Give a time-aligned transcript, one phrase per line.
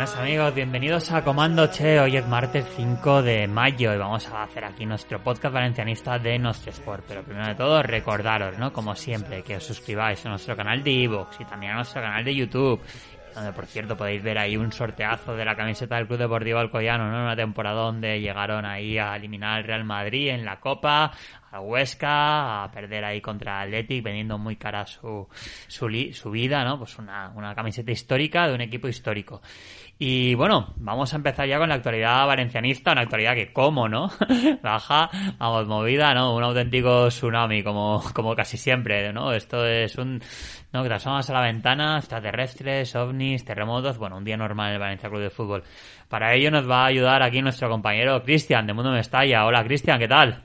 [0.00, 2.00] Buenos amigos, bienvenidos a Comando Che.
[2.00, 6.38] Hoy es martes 5 de mayo y vamos a hacer aquí nuestro podcast valencianista de
[6.38, 7.04] nuestro sport.
[7.06, 8.72] Pero primero de todo, recordaros, ¿no?
[8.72, 12.24] Como siempre, que os suscribáis a nuestro canal de Evox y también a nuestro canal
[12.24, 12.80] de YouTube.
[13.34, 17.10] Donde, por cierto, podéis ver ahí un sorteazo de la camiseta del Club Deportivo Alcoyano,
[17.10, 17.22] ¿no?
[17.22, 21.12] Una temporada donde llegaron ahí a eliminar al Real Madrid en la Copa,
[21.50, 25.28] a Huesca, a perder ahí contra Athletic, vendiendo muy cara su,
[25.68, 26.78] su, su vida, ¿no?
[26.78, 29.42] Pues una, una camiseta histórica de un equipo histórico.
[30.02, 34.08] Y bueno, vamos a empezar ya con la actualidad valencianista, una actualidad que, como, ¿no?
[34.62, 36.34] Baja, vamos, movida, ¿no?
[36.34, 39.32] Un auténtico tsunami, como, como casi siempre, ¿no?
[39.32, 40.18] Esto es un,
[40.72, 40.82] ¿no?
[40.82, 44.80] Que te asomas a la ventana, extraterrestres, ovnis, terremotos, bueno, un día normal en el
[44.80, 45.64] Valencia Club de Fútbol.
[46.08, 49.44] Para ello nos va a ayudar aquí nuestro compañero Cristian, de Mundo Mestalla.
[49.44, 50.38] Hola, Cristian, ¿qué tal?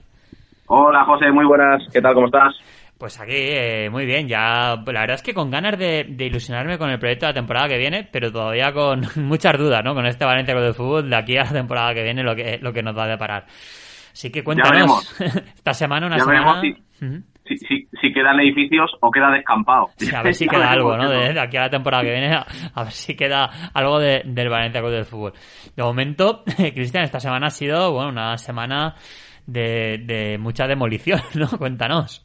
[0.67, 1.81] Hola, José, muy buenas.
[1.93, 2.13] ¿Qué tal?
[2.13, 2.53] ¿Cómo estás?
[2.97, 6.89] Pues aquí, eh, muy bien, ya la verdad es que con ganas de, ilusionarme con
[6.89, 9.93] el proyecto de la temporada que viene, pero todavía con muchas dudas, ¿no?
[9.93, 12.57] Con este Valencia Club de Fútbol de aquí a la temporada que viene lo que,
[12.61, 13.45] lo que nos va a deparar.
[14.13, 15.13] Así que cuéntanos,
[15.55, 16.61] esta semana, una semana...
[17.47, 19.89] Si, si, si, quedan edificios o queda descampado.
[20.15, 21.09] a ver si queda algo, ¿no?
[21.09, 24.79] De, aquí a la temporada que viene, a, ver si queda algo de, del Valencia
[24.79, 25.33] Club de Fútbol.
[25.75, 26.43] De momento,
[26.73, 28.95] Cristian, esta semana ha sido, bueno, una semana
[29.45, 31.49] de, de mucha demolición, ¿no?
[31.49, 32.24] Cuéntanos.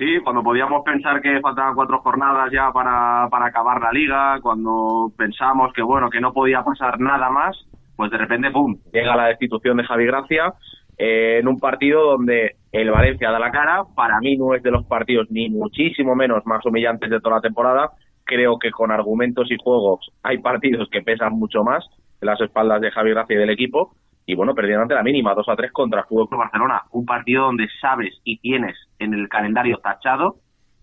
[0.00, 5.12] Sí, cuando podíamos pensar que faltaban cuatro jornadas ya para, para acabar la liga, cuando
[5.14, 7.54] pensamos que bueno, que no podía pasar nada más,
[7.96, 10.54] pues de repente, ¡pum!, llega la destitución de Javi Gracia
[10.96, 13.82] eh, en un partido donde el Valencia da la cara.
[13.94, 17.42] Para mí no es de los partidos ni muchísimo menos más humillantes de toda la
[17.42, 17.90] temporada.
[18.24, 21.84] Creo que con argumentos y juegos hay partidos que pesan mucho más
[22.22, 23.92] en las espaldas de Javi Gracia y del equipo
[24.30, 26.82] y bueno, perdieron ante la mínima, 2 a 3 contra el Fútbol Club Barcelona.
[26.92, 30.36] Un partido donde sabes y tienes en el calendario tachado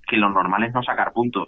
[0.05, 1.47] que lo normal es no sacar puntos.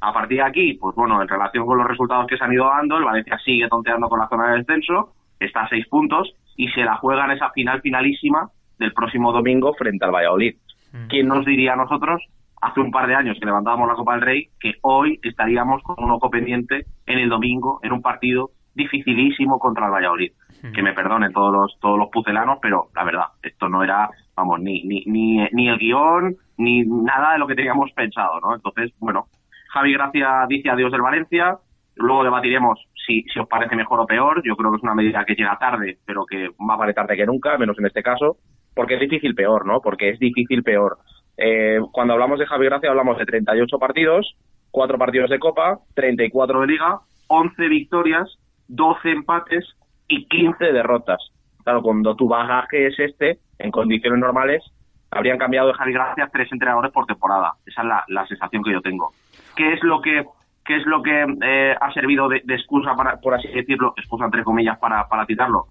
[0.00, 2.66] A partir de aquí, pues bueno, en relación con los resultados que se han ido
[2.66, 6.68] dando, el Valencia sigue tonteando con la zona de descenso, está a 6 puntos y
[6.68, 10.54] se la juega en esa final finalísima del próximo domingo frente al Valladolid.
[10.92, 11.06] Mm.
[11.08, 12.22] ¿Quién nos diría a nosotros
[12.60, 16.04] hace un par de años que levantábamos la Copa del Rey que hoy estaríamos con
[16.04, 20.32] un ojo pendiente en el domingo en un partido dificilísimo contra el Valladolid?
[20.74, 24.60] Que me perdonen todos los todos los pucelanos, pero la verdad, esto no era, vamos,
[24.60, 28.54] ni, ni, ni, ni el guion, ni nada de lo que teníamos pensado, ¿no?
[28.54, 29.26] Entonces, bueno,
[29.72, 31.58] Javi Gracia dice adiós del Valencia,
[31.96, 35.24] luego debatiremos si, si os parece mejor o peor, yo creo que es una medida
[35.24, 38.36] que llega tarde, pero que más vale tarde que nunca, menos en este caso,
[38.74, 39.80] porque es difícil peor, ¿no?
[39.80, 40.98] Porque es difícil peor.
[41.36, 44.36] Eh, cuando hablamos de Javi Gracia hablamos de 38 partidos,
[44.70, 49.64] 4 partidos de Copa, 34 de Liga, 11 victorias, 12 empates
[50.08, 51.20] y 15 derrotas.
[51.62, 54.64] Claro, cuando tu bagaje es este, en condiciones normales,
[55.10, 57.52] habrían cambiado de Javi Gracia tres entrenadores por temporada.
[57.66, 59.10] Esa es la, sensación que yo tengo.
[59.56, 60.24] ¿Qué es lo que
[60.64, 64.44] qué es lo que eh, ha servido de, excusa, para, por así decirlo, excusa entre
[64.44, 65.68] comillas, para, para citarlo?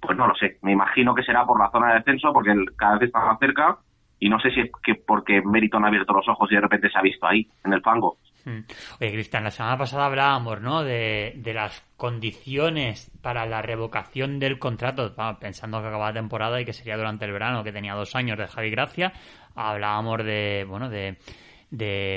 [0.00, 0.58] Pues no lo sé.
[0.62, 3.78] Me imagino que será por la zona de descenso, porque cada vez está más cerca,
[4.18, 6.90] y no sé si es que porque Mérito han abierto los ojos y de repente
[6.90, 8.18] se ha visto ahí, en el fango.
[8.44, 8.60] Hmm.
[9.00, 10.82] Oye, Cristian, la semana pasada hablábamos, ¿no?
[10.82, 16.64] De, de las condiciones para la revocación del contrato, pensando que acababa la temporada y
[16.64, 19.12] que sería durante el verano, que tenía dos años de Javi Gracia.
[19.54, 21.18] Hablábamos de, bueno, de,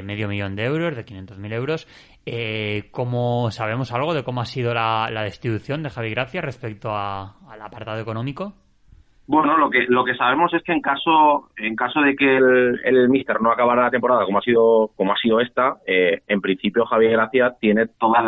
[0.04, 1.88] medio millón de euros, de 500.000 euros.
[2.26, 7.62] Eh, ¿Cómo sabemos algo de cómo ha sido la, distribución de Javi Gracia respecto al
[7.62, 8.54] apartado económico?
[9.26, 12.82] Bueno, lo que lo que sabemos es que en caso en caso de que el,
[12.84, 16.42] el Mister no acabara la temporada como ha sido como ha sido esta, eh, en
[16.42, 18.24] principio Javier Gracia tiene todas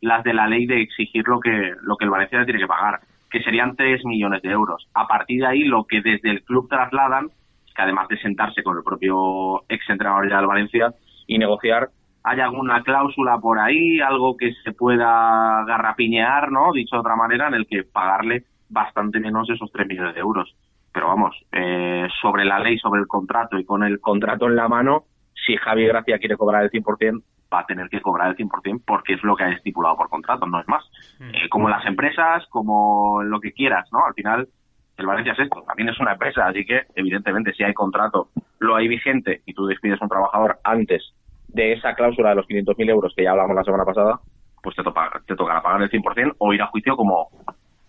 [0.00, 2.98] las de la ley de exigir lo que lo que el Valencia tiene que pagar,
[3.30, 4.88] que serían 3 millones de euros.
[4.94, 7.28] A partir de ahí, lo que desde el club trasladan,
[7.74, 10.92] que además de sentarse con el propio ex entrenador del Valencia
[11.28, 11.90] y negociar,
[12.24, 16.72] hay alguna cláusula por ahí, algo que se pueda garrapiñear, ¿no?
[16.72, 20.20] Dicho de otra manera, en el que pagarle bastante menos de esos 3 millones de
[20.20, 20.56] euros.
[20.92, 24.68] Pero vamos, eh, sobre la ley, sobre el contrato y con el contrato en la
[24.68, 25.04] mano,
[25.46, 27.22] si Javi Gracia quiere cobrar el 100%,
[27.52, 30.46] va a tener que cobrar el 100% porque es lo que ha estipulado por contrato,
[30.46, 30.84] no es más.
[31.18, 31.30] Mm.
[31.34, 34.04] Eh, como las empresas, como lo que quieras, ¿no?
[34.04, 34.48] Al final,
[34.96, 38.28] el Valencia es esto, también es una empresa, así que evidentemente si hay contrato,
[38.58, 41.14] lo hay vigente y tú despides a un trabajador antes
[41.48, 44.20] de esa cláusula de los 500.000 euros que ya hablamos la semana pasada,
[44.62, 47.30] pues te, toca, te tocará pagar el 100% o ir a juicio como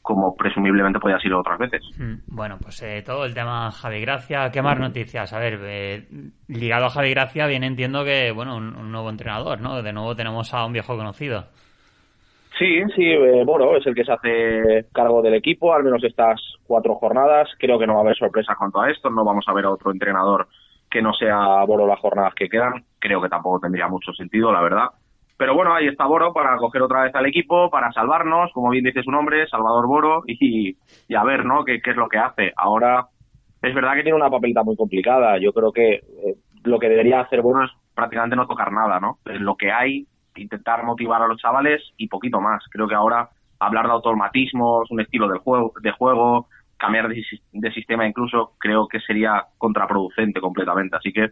[0.02, 1.84] como presumiblemente podía ser otras veces.
[1.98, 5.32] Mm, bueno, pues eh, todo el tema Javi Gracia, ¿qué más noticias?
[5.34, 6.08] A ver, eh,
[6.48, 9.82] ligado a Javi Gracia viene entiendo que, bueno, un, nuevo entrenador, ¿no?
[9.82, 11.46] De nuevo tenemos a un viejo conocido.
[12.58, 16.42] Sí, sí, eh, Boro es el que se hace cargo del equipo, al menos estas
[16.66, 17.50] cuatro jornadas.
[17.58, 19.72] Creo que no va a haber sorpresa cuanto a esto, no vamos a ver a
[19.72, 20.48] otro entrenador
[20.90, 22.84] que no sea Boro las jornadas que quedan.
[23.00, 24.88] Creo que tampoco tendría mucho sentido, la verdad.
[25.42, 28.84] Pero bueno, ahí está Boro para coger otra vez al equipo, para salvarnos, como bien
[28.84, 30.78] dice su nombre, Salvador Boro, y,
[31.16, 31.66] a ver, ¿no?
[31.66, 32.54] ¿Qué, es lo que hace?
[32.56, 33.08] Ahora,
[33.60, 35.40] es verdad que tiene una papelita muy complicada.
[35.40, 39.18] Yo creo que eh, lo que debería hacer Boro es prácticamente no tocar nada, ¿no?
[39.26, 40.06] lo que hay,
[40.36, 42.64] intentar motivar a los chavales y poquito más.
[42.70, 47.20] Creo que ahora hablar de automatismos, un estilo del juego, de juego, cambiar de,
[47.52, 50.98] de sistema incluso, creo que sería contraproducente completamente.
[50.98, 51.32] Así que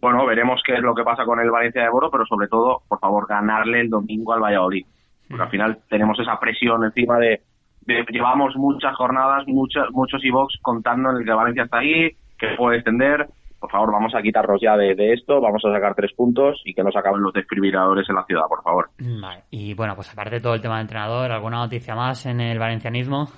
[0.00, 2.82] bueno, veremos qué es lo que pasa con el Valencia de Boro, pero sobre todo,
[2.88, 4.86] por favor, ganarle el domingo al Valladolid.
[5.28, 7.40] Porque al final tenemos esa presión encima de,
[7.86, 12.78] llevamos muchas jornadas, muchos, muchos e-box contando en el que Valencia está ahí, que puede
[12.78, 13.28] extender.
[13.60, 16.82] Por favor, vamos a quitarnos ya de, esto, vamos a sacar tres puntos y que
[16.82, 18.88] no se acaben los desfibriladores en la ciudad, por favor.
[18.98, 19.42] Vale.
[19.50, 22.58] Y bueno, pues aparte de todo el tema del entrenador, ¿alguna noticia más en el
[22.58, 23.28] valencianismo?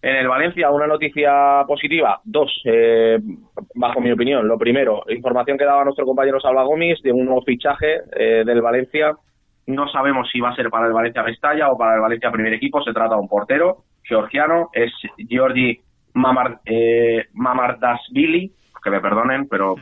[0.00, 3.18] En el Valencia, una noticia positiva, dos, eh,
[3.74, 4.46] bajo mi opinión.
[4.46, 8.62] Lo primero, información que daba nuestro compañero Salva Gómez de un nuevo fichaje eh, del
[8.62, 9.12] Valencia.
[9.66, 12.52] No sabemos si va a ser para el Valencia Mestalla o para el Valencia Primer
[12.52, 12.80] Equipo.
[12.82, 14.92] Se trata de un portero georgiano, es
[15.28, 15.80] Georgi
[16.14, 18.52] Mamar, eh, Mamardashvili,
[18.82, 19.74] que me perdonen, pero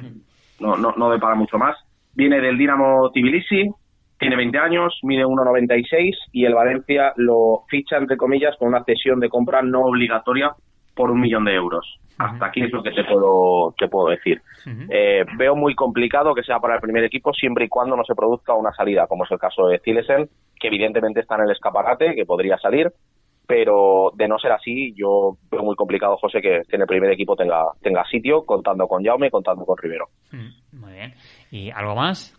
[0.61, 1.77] no, no, no para mucho más.
[2.15, 3.71] Viene del Dinamo Tbilisi,
[4.19, 9.21] tiene 20 años, mide 1,96 y el Valencia lo ficha, entre comillas, con una cesión
[9.21, 10.53] de compra no obligatoria
[10.95, 11.99] por un millón de euros.
[12.19, 14.41] Hasta aquí es lo que te puedo, te puedo decir.
[14.89, 18.15] Eh, veo muy complicado que sea para el primer equipo siempre y cuando no se
[18.15, 20.29] produzca una salida, como es el caso de Zilesen,
[20.59, 22.91] que evidentemente está en el escaparate, que podría salir,
[23.47, 27.37] pero de no ser así, yo veo muy complicado, José, que, en el primer equipo
[27.37, 30.07] tenga, tenga sitio, contando con Jaume, contando con Rivero.
[30.73, 31.15] Muy bien.
[31.51, 32.36] ¿Y algo más?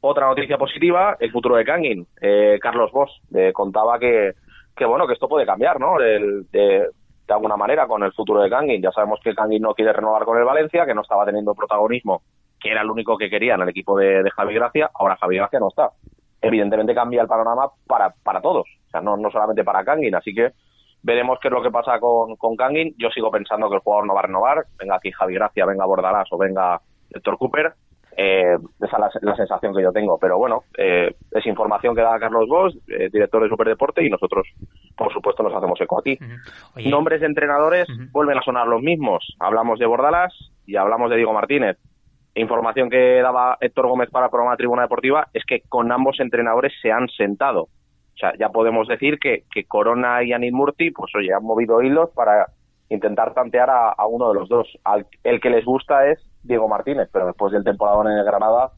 [0.00, 2.06] Otra noticia positiva, el futuro de Kangin.
[2.20, 4.34] Eh, Carlos Bosch eh, contaba que,
[4.76, 5.98] que, bueno, que esto puede cambiar, ¿no?
[5.98, 6.88] de,
[7.28, 8.82] alguna manera con el futuro de Kangin.
[8.82, 12.22] Ya sabemos que Kangin no quiere renovar con el Valencia, que no estaba teniendo protagonismo,
[12.60, 14.90] que era el único que quería en el equipo de, Javi Gracia.
[14.94, 15.90] Ahora Javi Gracia no está.
[16.40, 20.14] Evidentemente cambia el panorama para, para todos, o sea, no, no solamente para Kangin.
[20.14, 20.52] Así que
[21.02, 22.94] veremos qué es lo que pasa con, con Kangin.
[22.98, 24.66] Yo sigo pensando que el jugador no va a renovar.
[24.78, 27.72] Venga aquí Javi Gracia, venga Bordalás o venga Héctor Cooper
[28.18, 30.18] eh, esa es la, sensación que yo tengo.
[30.18, 34.46] Pero bueno, eh, es información que da Carlos Bosch, eh, director de Superdeporte, y nosotros,
[34.96, 36.18] por supuesto, nos hacemos eco aquí.
[36.88, 39.36] Nombres de entrenadores vuelven a sonar los mismos.
[39.38, 40.32] Hablamos de Bordalás
[40.64, 41.76] y hablamos de Diego Martínez.
[42.34, 46.72] Información que daba Héctor Gómez para el programa Tribuna Deportiva es que con ambos entrenadores
[46.80, 47.62] se han sentado.
[47.62, 51.82] O sea, ya podemos decir que, que Corona y Anil Murti, pues oye, han movido
[51.82, 52.46] hilos para
[52.88, 54.68] intentar tantear a, uno de los dos.
[55.22, 58.72] el que les gusta es Diego Martínez, pero después del temporada en el Granada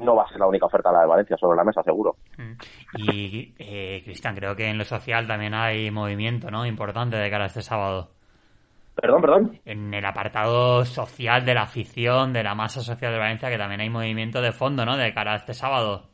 [0.00, 2.16] no va a ser la única oferta la de Valencia sobre la mesa, seguro.
[2.38, 2.52] Mm.
[2.96, 6.64] Y, eh, Cristian, creo que en lo social también hay movimiento ¿no?
[6.64, 8.10] importante de cara a este sábado.
[8.94, 9.60] Perdón, perdón.
[9.64, 13.80] En el apartado social de la afición, de la masa social de Valencia, que también
[13.80, 14.96] hay movimiento de fondo, ¿no?
[14.96, 16.09] De cara a este sábado.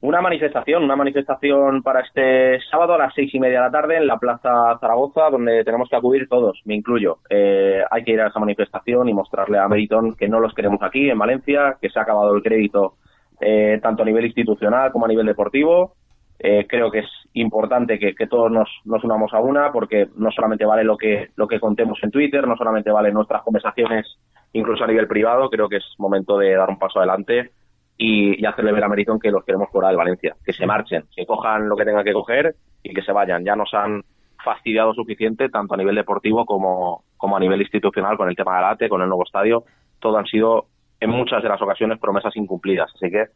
[0.00, 3.96] Una manifestación, una manifestación para este sábado a las seis y media de la tarde
[3.96, 7.18] en la Plaza Zaragoza, donde tenemos que acudir todos, me incluyo.
[7.28, 10.80] Eh, hay que ir a esa manifestación y mostrarle a Meriton que no los queremos
[10.82, 12.94] aquí, en Valencia, que se ha acabado el crédito
[13.40, 15.94] eh, tanto a nivel institucional como a nivel deportivo.
[16.38, 20.64] Eh, creo que es importante que, todos nos, nos, unamos a una, porque no solamente
[20.64, 24.06] vale lo que, lo que contemos en Twitter, no solamente vale nuestras conversaciones,
[24.52, 27.50] incluso a nivel privado, creo que es momento de dar un paso adelante
[27.98, 31.26] y, hacerle ver a Meriton que los queremos fuera del Valencia, que se marchen, que
[31.26, 33.44] cojan lo que tengan que coger y que se vayan.
[33.44, 34.04] Ya nos han
[34.42, 38.66] fastidiado suficiente tanto a nivel deportivo como, como a nivel institucional con el tema del
[38.66, 39.64] ATE, con el nuevo estadio.
[39.98, 40.66] Todo han sido
[41.00, 42.88] en muchas de las ocasiones promesas incumplidas.
[42.94, 43.26] Así que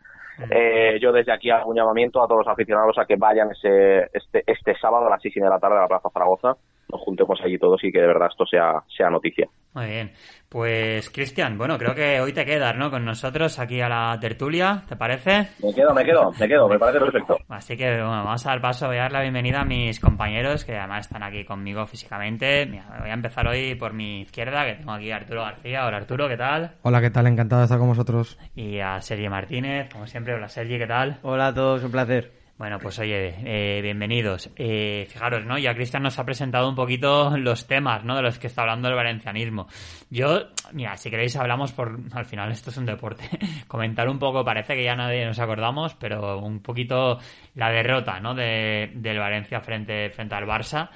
[0.48, 4.08] eh, yo desde aquí hago un llamamiento a todos los aficionados a que vayan ese,
[4.12, 6.56] este, este sábado a las seis y media de la tarde a la Plaza Zaragoza
[6.90, 9.48] nos juntemos allí todos y que de verdad esto sea, sea noticia.
[9.74, 10.12] Muy bien.
[10.50, 12.90] Pues, Cristian, bueno, creo que hoy te quedas, ¿no?
[12.90, 15.48] Con nosotros aquí a la tertulia, ¿te parece?
[15.62, 17.38] Me quedo, me quedo, me quedo, me parece perfecto.
[17.48, 20.66] Así que, bueno, vamos a dar paso, voy a dar la bienvenida a mis compañeros
[20.66, 22.66] que además están aquí conmigo físicamente.
[22.66, 25.86] voy a empezar hoy por mi izquierda, que tengo aquí a Arturo García.
[25.86, 26.72] Hola, Arturo, ¿qué tal?
[26.82, 27.26] Hola, ¿qué tal?
[27.26, 28.38] Encantado de estar con vosotros.
[28.54, 30.34] Y a Sergi Martínez, como siempre.
[30.34, 31.16] Hola, Sergi, ¿qué tal?
[31.22, 32.41] Hola a todos, un placer.
[32.62, 34.48] Bueno, pues oye, eh, bienvenidos.
[34.54, 35.58] Eh, fijaros, ¿no?
[35.58, 38.14] Ya Cristian nos ha presentado un poquito los temas, ¿no?
[38.14, 39.66] De los que está hablando el valencianismo.
[40.10, 41.98] Yo, mira, si queréis hablamos por...
[42.12, 43.28] Al final esto es un deporte.
[43.66, 47.18] Comentar un poco, parece que ya nadie nos acordamos, pero un poquito
[47.56, 48.32] la derrota, ¿no?
[48.32, 50.88] De, del Valencia frente, frente al Barça.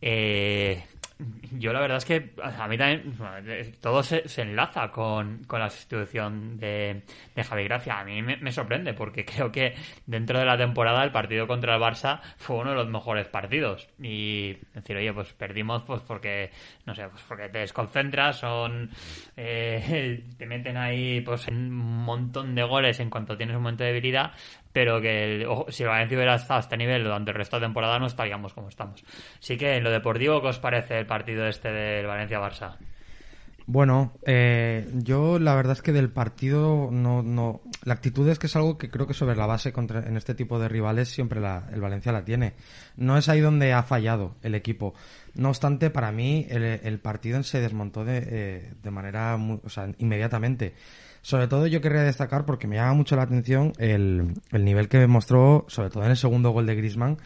[0.00, 0.80] Eh,
[1.52, 3.14] yo la verdad es que a mí también
[3.80, 7.02] todo se, enlaza con, la sustitución de,
[7.34, 8.00] de, Javi Gracia.
[8.00, 9.74] A mí me, sorprende porque creo que
[10.06, 13.88] dentro de la temporada el partido contra el Barça fue uno de los mejores partidos.
[14.00, 16.50] Y decir, oye, pues perdimos pues porque,
[16.86, 18.90] no sé, pues porque te desconcentras, son,
[19.36, 23.92] eh, te meten ahí pues un montón de goles en cuanto tienes un momento de
[23.92, 24.32] debilidad
[24.72, 27.98] pero que si el Valencia hubiera estado a este nivel durante el resto de temporada
[27.98, 29.04] no estaríamos como estamos.
[29.38, 32.76] Así que en lo deportivo, ¿qué os parece el partido este del Valencia-Barça?
[33.72, 38.48] Bueno, eh, yo la verdad es que del partido no, no, la actitud es que
[38.48, 41.40] es algo que creo que sobre la base contra, en este tipo de rivales siempre
[41.40, 42.54] la, el Valencia la tiene.
[42.96, 44.94] No es ahí donde ha fallado el equipo.
[45.34, 50.74] No obstante, para mí el, partido se desmontó de, eh, de manera, o sea, inmediatamente.
[51.22, 55.06] Sobre todo yo querría destacar, porque me llama mucho la atención, el, el nivel que
[55.06, 57.18] mostró, sobre todo en el segundo gol de Grisman,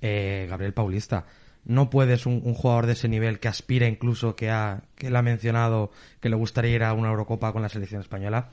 [0.00, 1.26] eh, Gabriel Paulista.
[1.64, 5.22] No puedes un, jugador de ese nivel que aspira incluso, que, ha, que le ha
[5.22, 8.50] mencionado que le gustaría ir a una Eurocopa con la selección española.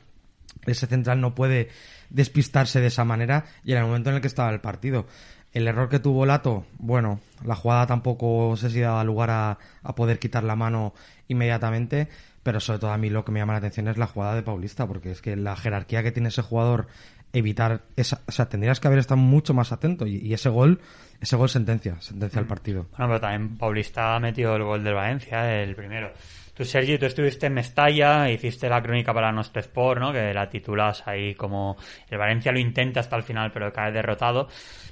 [0.66, 1.70] Ese central no puede
[2.10, 5.06] despistarse de esa manera y en el momento en el que estaba el partido.
[5.52, 9.96] El error que tuvo Lato, bueno, la jugada tampoco sé si daba lugar a, a
[9.96, 10.96] poder quitar la mano
[11.28, 12.10] inmediatamente,
[12.44, 14.44] pero sobre todo a mí lo que me llama la atención es la jugada de
[14.44, 16.88] Paulista, porque es que la jerarquía que tiene ese jugador,
[17.32, 20.80] evitar esa, o sea, tendrías que haber estado mucho más atento y, ese gol,
[21.20, 22.86] ese gol sentencia, sentencia al partido.
[22.92, 26.12] Bueno, pero también Paulista ha metido el gol del Valencia, el primero.
[26.54, 30.14] Tú, Sergi, tú estuviste en Mestalla, hiciste la crónica para nuestro Sport, ¿no?
[30.14, 31.78] Que la titulas ahí como
[32.10, 34.48] el Valencia lo intenta hasta el final, pero cae derrotado.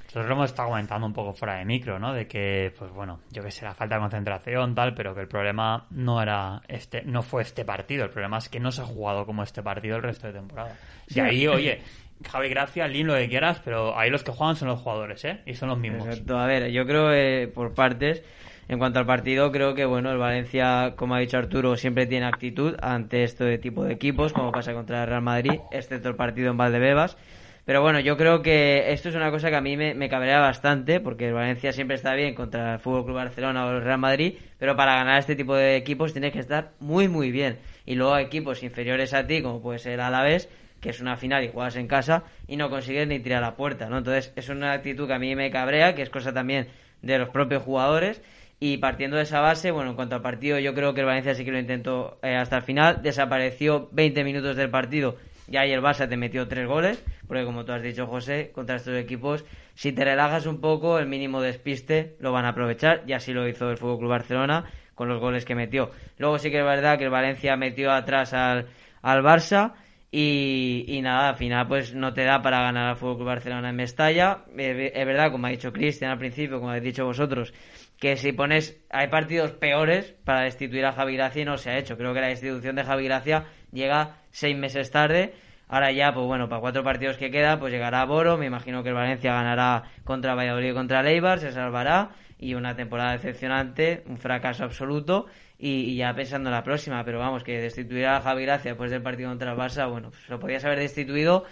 [0.06, 2.12] Nosotros lo hemos estado comentando un poco fuera de micro, ¿no?
[2.12, 5.28] De que, pues bueno, yo que sé, la falta de concentración, tal, pero que el
[5.28, 8.04] problema no era este, no fue este partido.
[8.04, 10.76] El problema es que no se ha jugado como este partido el resto de temporada.
[11.08, 11.80] Y ahí, oye,
[12.28, 15.40] Javi Gracia, Lin, lo que quieras, pero ahí los que juegan son los jugadores, ¿eh?
[15.46, 16.06] Y son los mismos.
[16.06, 16.38] Exacto.
[16.38, 18.22] A ver, yo creo que por partes,
[18.72, 22.24] en cuanto al partido, creo que, bueno, el Valencia, como ha dicho Arturo, siempre tiene
[22.24, 26.50] actitud ante este tipo de equipos, como pasa contra el Real Madrid, excepto el partido
[26.50, 27.18] en Valdebebas.
[27.66, 31.00] Pero bueno, yo creo que esto es una cosa que a mí me, cabrea bastante,
[31.00, 34.36] porque el Valencia siempre está bien contra el Fútbol Club Barcelona o el Real Madrid,
[34.58, 37.58] pero para ganar este tipo de equipos tienes que estar muy, muy bien.
[37.84, 40.48] Y luego equipos inferiores a ti, como puede ser Alavés,
[40.80, 43.90] que es una final y juegas en casa y no consigues ni tirar la puerta,
[43.90, 43.98] ¿no?
[43.98, 46.68] Entonces es una actitud que a mí me cabrea, que es cosa también
[47.02, 48.22] de los propios jugadores.
[48.64, 51.34] Y partiendo de esa base, bueno, en cuanto al partido, yo creo que el Valencia
[51.34, 53.02] sí que lo intentó eh, hasta el final.
[53.02, 55.16] Desapareció 20 minutos del partido
[55.48, 58.76] ya ayer el Barça te metió tres goles, porque como tú has dicho, José, contra
[58.76, 63.12] estos equipos, si te relajas un poco, el mínimo despiste lo van a aprovechar, y
[63.12, 64.64] así lo hizo el Fútbol Club Barcelona
[64.94, 65.90] con los goles que metió.
[66.18, 68.68] Luego sí que es verdad que el Valencia metió atrás al,
[69.02, 69.72] al Barça.
[70.14, 74.44] Y, nada, al final pues no te da para ganar al Fútbol Barcelona en Mestalla.
[74.58, 77.54] Eh, es verdad, como ha dicho Cristian al principio, como habéis dicho vosotros,
[77.98, 81.78] que si pones, hay partidos peores para destituir a Javi Gracia y no se ha
[81.78, 81.96] hecho.
[81.96, 85.32] Creo que la destitución de Javi Gracia llega seis meses tarde.
[85.66, 88.36] Ahora ya, pues bueno, para cuatro partidos que queda, pues llegará Boro.
[88.36, 92.10] Me imagino que el Valencia ganará contra Valladolid y contra Leibar, se salvará.
[92.38, 95.24] Y una temporada decepcionante, un fracaso absoluto.
[95.58, 99.02] Y, ya pensando en la próxima, pero vamos, que destituir a Javi Gracia después del
[99.02, 101.44] partido contra el Barça, bueno, pues lo podías haber destituido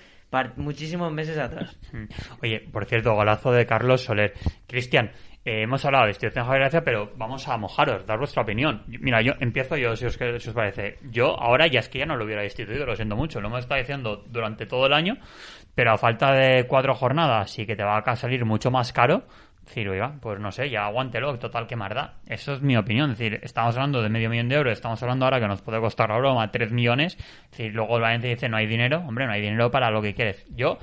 [0.56, 1.78] muchísimos meses atrás.
[2.42, 4.34] Oye, por cierto, golazo de Carlos Soler.
[4.66, 5.10] Cristian,
[5.42, 8.84] eh, hemos hablado de institución de Gracia, pero vamos a mojaros, dar vuestra opinión.
[8.86, 10.18] Mira, yo empiezo yo, si os,
[10.54, 10.98] parece.
[11.10, 13.40] Yo ahora ya es que ya no lo hubiera instituido, lo siento mucho.
[13.40, 15.16] Lo hemos estado diciendo durante todo el año,
[15.74, 19.24] pero a falta de cuatro jornadas y que te va a salir mucho más caro,
[19.64, 22.14] decir, oiga, pues no sé, ya aguántelo, total, que marda.
[22.26, 23.12] Eso es mi opinión.
[23.12, 25.80] Es decir, estamos hablando de medio millón de euros, estamos hablando ahora que nos puede
[25.80, 27.16] costar la broma tres millones.
[27.16, 28.98] Es decir, luego el Valencia dice, no hay dinero.
[29.06, 30.44] Hombre, no hay dinero para lo que quieres.
[30.50, 30.78] Yo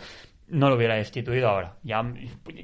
[0.48, 1.76] no lo hubiera destituido ahora.
[1.84, 2.02] Ya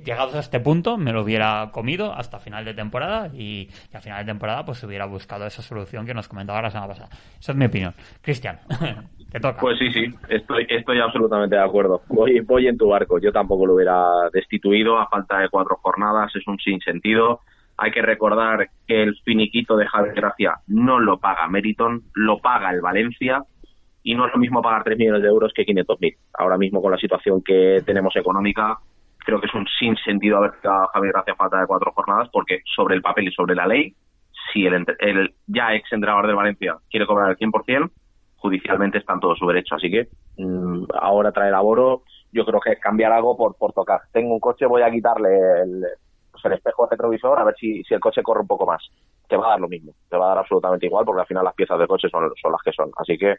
[0.04, 4.26] llegados a este punto me lo hubiera comido hasta final de temporada y, a final
[4.26, 7.10] de temporada pues hubiera buscado esa solución que nos comentaba la semana pasada.
[7.40, 7.94] Esa es mi opinión.
[8.22, 8.60] Cristian,
[9.60, 12.04] Pues sí, sí, estoy, estoy absolutamente de acuerdo.
[12.08, 13.20] Voy, voy en tu barco.
[13.20, 16.36] Yo tampoco lo hubiera destituido a falta de cuatro jornadas.
[16.36, 17.40] Es un sinsentido.
[17.78, 22.70] Hay que recordar que el finiquito de Javier Gracia no lo paga Meriton, lo paga
[22.70, 23.44] el Valencia
[24.04, 26.16] y no es lo mismo pagar 3 millones de euros que 500.000.
[26.38, 28.78] Ahora mismo con la situación que tenemos económica,
[29.18, 32.96] creo que es un sinsentido haber a Javier Gracia falta de cuatro jornadas porque sobre
[32.96, 33.96] el papel y sobre la ley,
[34.52, 37.90] si el, el ya ex entrenador de Valencia quiere cobrar el 100%,
[38.44, 39.76] judicialmente está en todo su derecho.
[39.76, 43.72] Así que mm, ahora traer a Boro yo creo que es cambiar algo por, por
[43.72, 44.02] tocar.
[44.12, 45.30] Tengo un coche, voy a quitarle
[45.62, 45.86] el,
[46.32, 48.84] pues el espejo retrovisor a ver si, si el coche corre un poco más.
[49.30, 51.46] Te va a dar lo mismo, te va a dar absolutamente igual porque al final
[51.46, 52.92] las piezas del coche son, son las que son.
[52.98, 53.36] Así que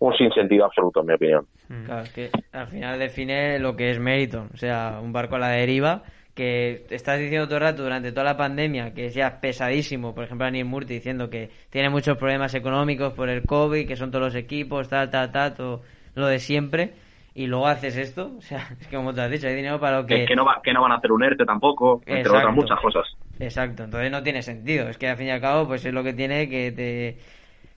[0.00, 1.46] un sinsentido absoluto, en mi opinión.
[1.86, 4.46] Claro, es que al final define lo que es mérito.
[4.52, 6.02] O sea, un barco a la deriva
[6.38, 10.22] que estás diciendo todo el rato durante toda la pandemia que es ya pesadísimo, por
[10.22, 14.12] ejemplo a Neil Murti diciendo que tiene muchos problemas económicos por el COVID, que son
[14.12, 15.82] todos los equipos, tal, tal, tal, todo
[16.14, 16.92] lo de siempre,
[17.34, 20.02] y luego haces esto, o sea, es que como te has dicho, hay dinero para
[20.02, 20.26] lo que...
[20.26, 23.02] Que, no, va, que no van a hacer un ERTE tampoco, entre otras muchas cosas.
[23.40, 26.04] Exacto, entonces no tiene sentido, es que al fin y al cabo pues es lo
[26.04, 27.18] que tiene que te,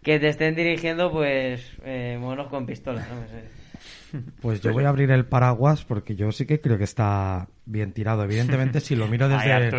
[0.03, 3.21] que te estén dirigiendo pues eh, monos con pistolas, ¿no?
[4.41, 7.91] Pues yo voy a abrir el paraguas porque yo sí que creo que está bien
[7.93, 8.23] tirado.
[8.23, 9.71] Evidentemente, si lo miro desde Ay, el,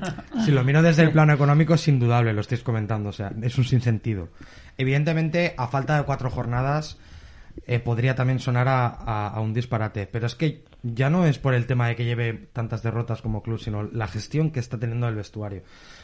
[0.44, 3.56] si lo miro desde el plano económico es indudable, lo estáis comentando, o sea, es
[3.58, 4.28] un sinsentido.
[4.76, 6.98] Evidentemente, a falta de cuatro jornadas
[7.66, 11.38] eh, podría también sonar a, a- a un disparate, pero es que ya no es
[11.40, 14.78] por el tema de que lleve tantas derrotas como club, sino la gestión que está
[14.78, 15.62] teniendo el vestuario.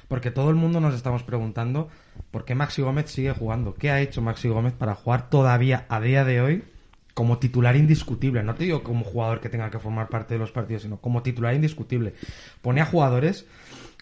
[0.09, 1.89] Porque todo el mundo nos estamos preguntando
[2.33, 3.75] por qué Maxi Gómez sigue jugando.
[3.75, 6.65] ¿Qué ha hecho Maxi Gómez para jugar todavía a día de hoy
[7.15, 8.43] como titular indiscutible.
[8.43, 11.23] No te digo como jugador que tenga que formar parte de los partidos, sino como
[11.23, 12.15] titular indiscutible.
[12.61, 13.47] Pone a jugadores,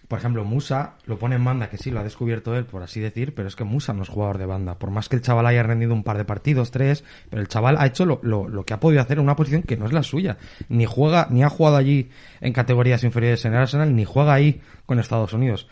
[0.09, 3.01] por ejemplo, Musa lo pone en banda, que sí, lo ha descubierto él, por así
[3.01, 4.79] decir, pero es que Musa no es jugador de banda.
[4.79, 7.77] Por más que el chaval haya rendido un par de partidos, tres, pero el chaval
[7.79, 9.93] ha hecho lo, lo- lo que ha podido hacer en una posición que no es
[9.93, 10.37] la suya.
[10.69, 14.61] Ni juega, ni ha jugado allí en categorías inferiores en el Arsenal, ni juega ahí
[14.87, 15.69] con Estados Unidos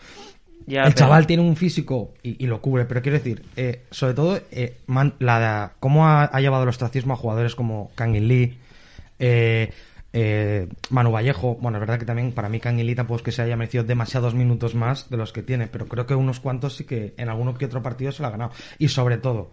[0.66, 3.82] Ya, el pero- chaval tiene un físico y, y lo cubre, pero quiero decir, eh,
[3.90, 8.28] sobre todo, eh, man- la, cómo ha, ha llevado el ostracismo a jugadores como Kangin
[8.28, 8.58] Lee,
[10.12, 11.56] eh, Manu Vallejo.
[11.60, 13.84] Bueno, es verdad que también para mí Kangin Lee tampoco es que se haya merecido
[13.84, 17.28] demasiados minutos más de los que tiene, pero creo que unos cuantos sí que en
[17.28, 18.52] alguno que otro partido se lo ha ganado.
[18.78, 19.50] Y sobre todo,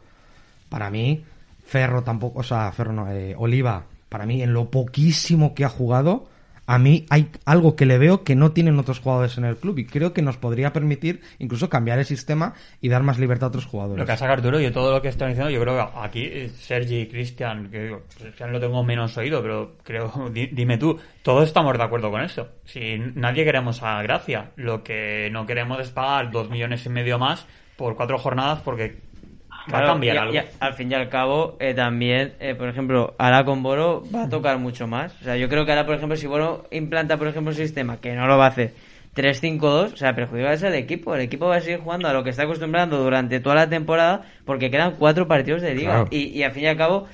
[0.69, 1.23] para mí,
[1.65, 5.69] Ferro tampoco, o sea, Ferro no, eh, Oliva, para mí, en lo poquísimo que ha
[5.69, 6.27] jugado,
[6.67, 9.79] a mí hay algo que le veo que no tienen otros jugadores en el club
[9.79, 13.47] y creo que nos podría permitir incluso cambiar el sistema y dar más libertad a
[13.47, 13.97] otros jugadores.
[13.99, 16.23] Lo que ha sacado Arturo, yo todo lo que estoy diciendo, yo creo que aquí
[16.25, 20.99] eh, Sergi y Cristian, que Cristian lo tengo menos oído, pero creo, di- dime tú,
[21.23, 22.49] todos estamos de acuerdo con eso.
[22.65, 27.17] Si nadie queremos a Gracia, lo que no queremos es pagar dos millones y medio
[27.17, 27.47] más
[27.77, 28.97] por cuatro jornadas porque
[29.73, 30.33] va a cambiar y- algo.
[30.35, 34.23] y al fin y al cabo, eh, también, eh, por ejemplo, ahora con Boro va
[34.23, 35.13] a tocar mucho más.
[35.21, 37.97] O sea, yo creo que ahora, por ejemplo, si Boro implanta, por ejemplo, un sistema
[37.97, 38.73] que no lo va a hacer
[39.15, 41.15] 3-5-2, o sea, perjudica es el equipo.
[41.15, 44.21] El equipo va a seguir jugando a lo que está acostumbrando durante toda la temporada
[44.45, 45.91] porque quedan cuatro partidos de liga.
[45.91, 46.07] Claro.
[46.11, 47.07] Y, y al fin y al cabo,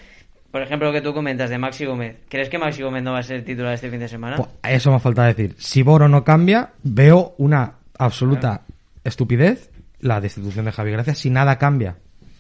[0.52, 3.20] por ejemplo, lo que tú comentas de Maxi Gómez, ¿crees que Maxi Gómez no va
[3.20, 4.36] a ser titular este fin de semana?
[4.36, 5.56] Pues, eso me falta decir.
[5.58, 8.62] Si Boro no cambia, veo una absoluta
[9.04, 11.96] estupidez la destitución de Javi Gracia si nada cambia.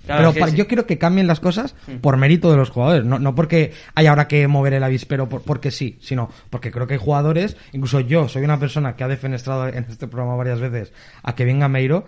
[0.05, 0.55] Claro, Pero sí.
[0.57, 4.07] yo quiero que cambien las cosas por mérito de los jugadores, no, no porque hay
[4.07, 8.01] ahora que mover el avispero por- porque sí, sino porque creo que hay jugadores, incluso
[8.01, 10.91] yo soy una persona que ha defenestrado en este programa varias veces
[11.23, 12.05] a Kevin Gameiro,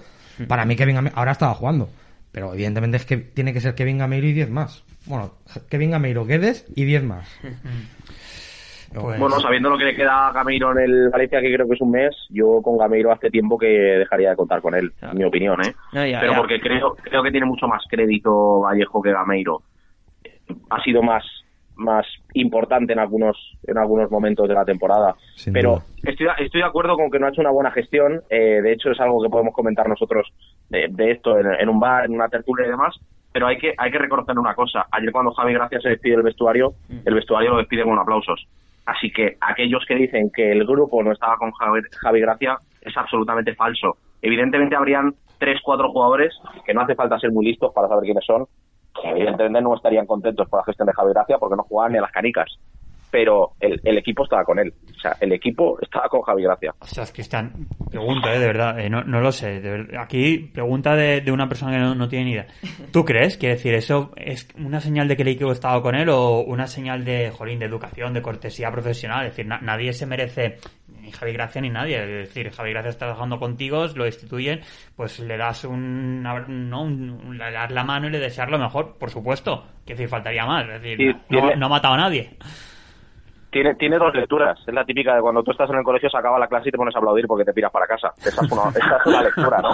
[0.47, 1.89] para mí Kevin Gameiro, ahora estaba jugando,
[2.33, 4.83] pero evidentemente es que tiene que ser Kevin Gameiro y 10 más.
[5.05, 5.33] Bueno,
[5.69, 7.25] Kevin Gameiro, Guedes y 10 más.
[8.93, 11.73] Pues- Bueno, sabiendo lo que le queda a Gameiro en el Valencia, que creo que
[11.75, 15.17] es un mes, yo con Gameiro hace tiempo que dejaría de contar con él, en
[15.17, 15.73] mi opinión, ¿eh?
[15.93, 16.37] No, ya, Pero ya.
[16.37, 19.61] porque creo creo que tiene mucho más crédito Vallejo que Gameiro.
[20.69, 21.23] Ha sido más
[21.77, 23.35] más importante en algunos
[23.67, 25.13] en algunos momentos de la temporada.
[25.35, 28.21] Sin Pero estoy, estoy de acuerdo con que no ha hecho una buena gestión.
[28.29, 30.31] eh, de hecho, es algo que podemos comentar nosotros
[30.69, 32.95] de, de esto en, en un bar, en una tertulia y demás.
[33.33, 34.85] Pero hay que hay que reconocer una cosa.
[34.89, 38.47] Ayer cuando Javi Gracia se despide del vestuario, el vestuario lo despide con aplausos.
[38.85, 43.55] Así que aquellos que dicen que el grupo no estaba con Javi, Gracia es absolutamente
[43.55, 43.97] falso.
[44.21, 46.33] Evidentemente habrían tres, cuatro jugadores
[46.65, 48.45] que no hace falta ser muy listos para saber quiénes son.
[49.01, 51.97] que evidentemente no estarían contentos por la gestión de Javi Gracia porque no jugaban ni
[51.97, 52.57] a las canicas.
[53.15, 54.73] Pero el, el equipo estaba con él.
[54.93, 56.73] O sea, el equipo estaba con Javi Gracia.
[56.79, 59.61] Ostras, Cristian, pregunta, eh, de verdad, eh, no, no lo sé.
[59.61, 59.97] de.
[59.97, 62.47] Aquí, pregunta de, de una persona que no, no tiene ni idea.
[62.91, 63.37] ¿Tú crees?
[63.37, 66.67] Quiere decir, ¿eso es una señal de que el equipo estaba con él o una
[66.67, 69.25] señal de, jolín, de educación, de cortesía profesional?
[69.27, 70.57] Es decir, na- nadie se merece,
[70.99, 71.95] ni Javi Gracia ni nadie.
[72.23, 74.59] Es decir, Javi Gracia está trabajando contigo, lo destituyen,
[74.97, 78.59] pues le das un, no, un- un- le das la mano y le deseas lo
[78.59, 79.63] mejor, por supuesto.
[79.85, 80.65] Quiere decir, faltaría más.
[80.67, 82.31] Es decir, Sí, no, no ha matado a nadie.
[83.55, 84.59] Tiene, tiene dos lecturas.
[84.67, 86.71] Es la típica de cuando tú estás en el colegio, se acaba la clase y
[86.73, 88.11] te pones a aplaudir porque te piras para casa.
[88.17, 89.69] Esa es una, esa es una lectura, ¿no?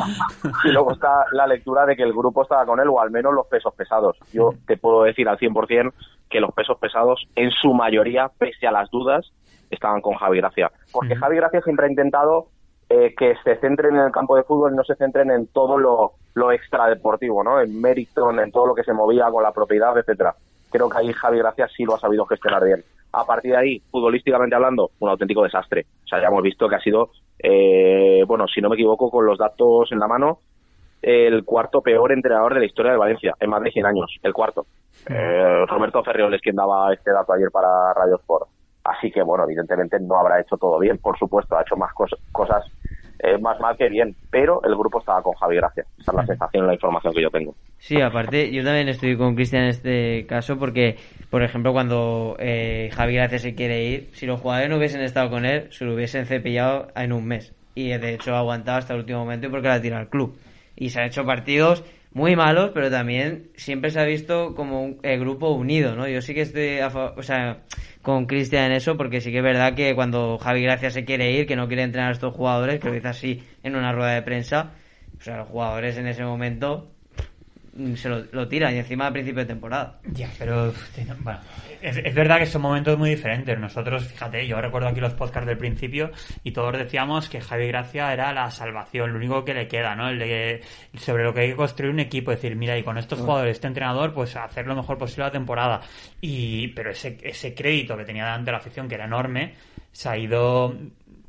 [0.66, 3.34] Y luego está la lectura de que el grupo estaba con él, o al menos
[3.34, 4.20] los pesos pesados.
[4.32, 5.94] Yo te puedo decir al 100%
[6.30, 9.34] que los pesos pesados, en su mayoría, pese a las dudas,
[9.72, 10.72] estaban con Javi Gracia.
[10.92, 12.50] Porque Javi Gracia siempre ha intentado
[12.88, 15.80] eh, que se centren en el campo de fútbol y no se centren en todo
[15.80, 17.60] lo, lo extradeportivo, ¿no?
[17.60, 20.36] En mérito, en todo lo que se movía con la propiedad, etcétera.
[20.70, 22.84] Creo que ahí Javi Gracia sí lo ha sabido gestionar bien.
[23.14, 25.86] A partir de ahí, futbolísticamente hablando, un auténtico desastre.
[26.04, 29.26] O sea, ya hemos visto que ha sido, eh, bueno, si no me equivoco, con
[29.26, 30.40] los datos en la mano,
[31.02, 34.34] el cuarto peor entrenador de la historia de Valencia, en más de 100 años, el
[34.34, 34.66] cuarto.
[35.10, 38.48] Eh, Roberto Ferriol es quien daba este dato ayer para Radio Sport.
[38.84, 42.64] Así que, bueno, evidentemente no habrá hecho todo bien, por supuesto, ha hecho más cosas
[43.24, 45.86] eh, más mal que bien, pero el grupo estaba con Javi Gracia.
[46.00, 47.56] Esa es la sensación la información que yo tengo.
[47.78, 50.98] Sí, aparte, yo también estoy con Cristian en este caso porque,
[51.30, 55.30] por ejemplo, cuando eh, Javi Gracia se quiere ir, si los jugadores no hubiesen estado
[55.30, 57.54] con él, se lo hubiesen cepillado en un mes.
[57.76, 60.36] Y de hecho ha aguantado hasta el último momento porque la tira al club.
[60.76, 65.00] Y se han hecho partidos muy malos, pero también siempre se ha visto como un
[65.02, 66.08] grupo unido, ¿no?
[66.08, 67.60] Yo sí que estoy o sea,
[68.02, 71.32] con Cristian en eso, porque sí que es verdad que cuando Javi Gracia se quiere
[71.32, 74.14] ir, que no quiere entrenar a estos jugadores, que lo dice así en una rueda
[74.14, 74.72] de prensa,
[75.20, 76.92] o sea, los jugadores en ese momento
[77.96, 80.00] se lo, tiran y encima a principio de temporada.
[80.12, 80.74] Ya, pero
[81.24, 81.40] bueno,
[81.82, 83.58] es, verdad que son momentos muy diferentes.
[83.58, 86.12] Nosotros, fíjate, yo recuerdo aquí los podcasts del principio
[86.44, 90.10] y todos decíamos que Javi Gracia era la salvación, lo único que le queda, ¿no?
[90.10, 90.62] El de
[90.98, 93.68] sobre lo que hay que construir un equipo, decir, mira, y con estos jugadores, este
[93.68, 95.82] entrenador, pues hacer lo mejor posible la temporada.
[96.20, 99.54] Y pero ese, ese crédito que tenía delante la afición, que era enorme,
[99.92, 100.76] se ha ido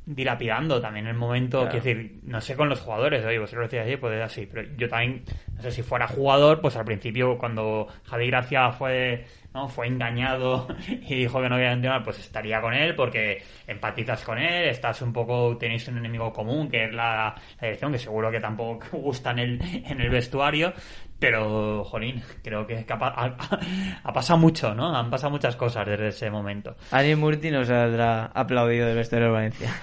[0.05, 3.97] dilapidando también el momento, que decir, no sé con los jugadores, oye, vosotros decíais así,
[3.97, 5.23] pues así, pero yo también,
[5.55, 9.69] no sé, si fuera jugador, pues al principio cuando Javi Gracia fue, ¿no?
[9.69, 14.37] fue engañado y dijo que no quería entrenar, pues estaría con él porque empatizas con
[14.37, 18.29] él, estás un poco, tenéis un enemigo común que es la, la dirección, que seguro
[18.29, 20.73] que tampoco gusta en el, en el vestuario,
[21.23, 24.93] pero, jolín, creo que ha, pasado mucho, ¿no?
[24.93, 26.75] Han pasado muchas cosas desde ese momento.
[26.91, 29.73] Ari Murti nos habrá aplaudido del de Valencia.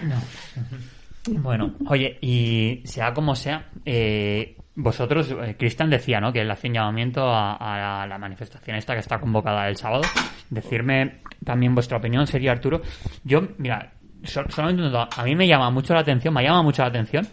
[1.29, 6.31] Bueno, oye, y sea como sea, eh, vosotros, eh, Cristian decía, ¿no?
[6.31, 10.03] Que él hace un llamamiento a, la manifestación esta que está convocada el sábado.
[10.51, 12.83] Decirme también vuestra opinión, sería Arturo.
[13.25, 13.93] Yo, mira,
[14.25, 17.27] solamente a mí me llama mucho la atención, me llama mucho la atención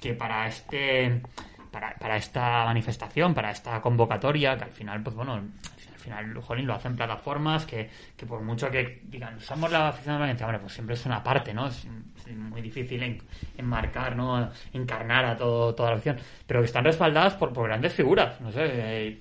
[0.00, 1.22] que para este
[1.74, 6.68] para, para esta manifestación, para esta convocatoria, que al final, pues bueno, al final, jolín,
[6.68, 10.60] lo hacen plataformas que, que por mucho que digan, usamos la afición de Valencia, hombre,
[10.60, 11.66] pues siempre es una parte, ¿no?
[11.66, 11.84] Es,
[12.36, 13.20] muy difícil
[13.58, 14.50] enmarcar, ¿no?
[14.72, 18.50] Encarnar a todo, toda la afición, pero que están respaldadas por, por grandes figuras, no
[18.52, 19.20] sé, eh,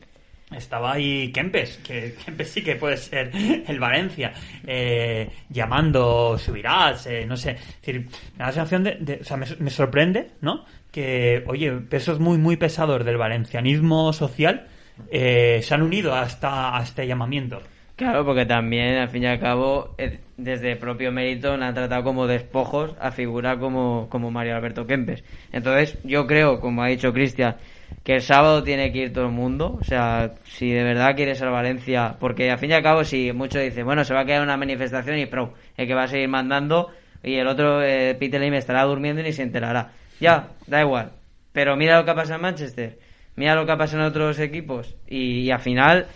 [0.52, 4.32] estaba ahí Kempes, que Kempes sí que puede ser el Valencia,
[4.66, 7.52] eh, llamando subirás, eh, no sé.
[7.52, 8.02] Es decir,
[8.34, 10.64] me da la sensación de, o sea, me, me, sorprende, ¿no?
[10.94, 14.68] Que, oye, pesos muy, muy pesados del valencianismo social
[15.10, 17.62] eh, se han unido a, esta, a este llamamiento.
[17.96, 22.28] Claro, porque también, al fin y al cabo, eh, desde propio mérito han tratado como
[22.28, 25.24] despojos a figurar como, como Mario Alberto Kempes.
[25.52, 27.56] Entonces, yo creo, como ha dicho Cristian,
[28.04, 29.78] que el sábado tiene que ir todo el mundo.
[29.82, 33.32] O sea, si de verdad quieres ser Valencia, porque al fin y al cabo, si
[33.32, 36.08] muchos dicen, bueno, se va a quedar una manifestación y pro, el que va a
[36.08, 36.92] seguir mandando,
[37.24, 39.92] y el otro, eh, Peter Lim, estará durmiendo y ni se enterará.
[40.20, 41.12] Ya, da igual.
[41.52, 42.98] Pero mira lo que ha pasado en Manchester.
[43.36, 44.96] Mira lo que ha pasado en otros equipos.
[45.08, 46.08] Y, al final,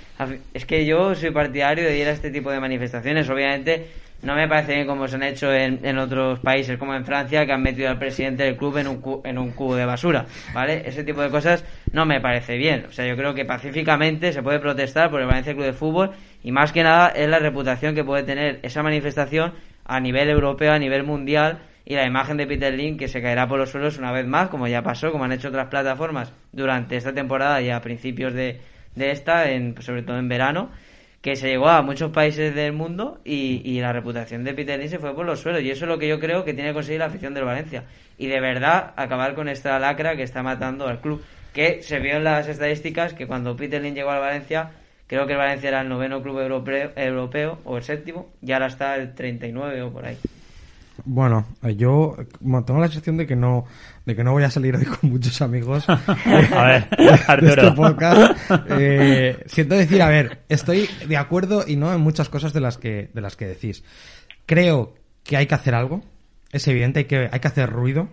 [0.53, 3.27] es que yo soy partidario de ir a este tipo de manifestaciones.
[3.29, 3.87] Obviamente,
[4.21, 7.45] no me parece bien como se han hecho en, en, otros países, como en Francia,
[7.45, 10.83] que han metido al presidente del club en un, en un cubo de basura, ¿vale?
[10.85, 12.85] Ese tipo de cosas no me parece bien.
[12.89, 16.11] O sea, yo creo que pacíficamente se puede protestar por el Valencia Club de Fútbol
[16.43, 19.53] y más que nada es la reputación que puede tener esa manifestación
[19.85, 23.47] a nivel europeo, a nivel mundial y la imagen de Peter Link que se caerá
[23.47, 26.97] por los suelos una vez más, como ya pasó, como han hecho otras plataformas durante
[26.97, 28.59] esta temporada y a principios de,
[28.95, 30.69] de esta, en, pues sobre todo en verano,
[31.21, 34.89] que se llegó a muchos países del mundo y, y, la reputación de Peter Link
[34.89, 35.61] se fue por los suelos.
[35.61, 37.85] Y eso es lo que yo creo que tiene que conseguir la afición del Valencia.
[38.17, 41.23] Y de verdad acabar con esta lacra que está matando al club.
[41.53, 44.71] Que se vio en las estadísticas que cuando Peter Link llegó al Valencia,
[45.07, 48.67] creo que el Valencia era el noveno club europeo, europeo o el séptimo, y ahora
[48.67, 50.17] está el 39 o por ahí.
[51.09, 52.17] Bueno, eh, yo
[52.65, 53.63] tengo la sensación de que no
[54.05, 55.95] de que no voy a salir hoy con muchos amigos a
[56.65, 56.89] ver,
[57.41, 58.37] de este podcast.
[58.71, 62.77] Eh, siento decir, a ver, estoy de acuerdo y no en muchas cosas de las
[62.77, 63.85] que de las que decís.
[64.45, 66.03] Creo que hay que hacer algo,
[66.51, 68.09] es evidente, hay que hay que hacer ruido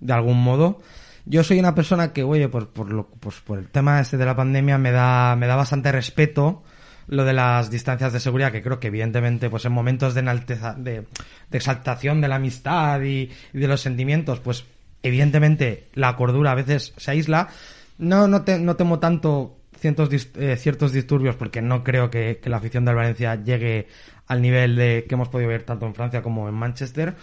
[0.00, 0.80] de algún modo.
[1.26, 4.24] Yo soy una persona que, oye, por, por, lo, pues, por el tema este de
[4.24, 6.62] la pandemia me da, me da bastante respeto
[7.08, 10.74] lo de las distancias de seguridad, que creo que evidentemente, pues en momentos de, enalteza,
[10.74, 11.06] de,
[11.50, 14.64] exaltación de la amistad y, de los sentimientos, pues
[15.02, 17.48] evidentemente la cordura a veces se aísla.
[17.96, 22.58] No, no, te, no temo tanto ciertos, eh, ciertos disturbios porque no creo que, la
[22.58, 23.88] afición del Valencia llegue
[24.26, 27.16] al nivel de que hemos podido ver tanto en Francia como en Manchester.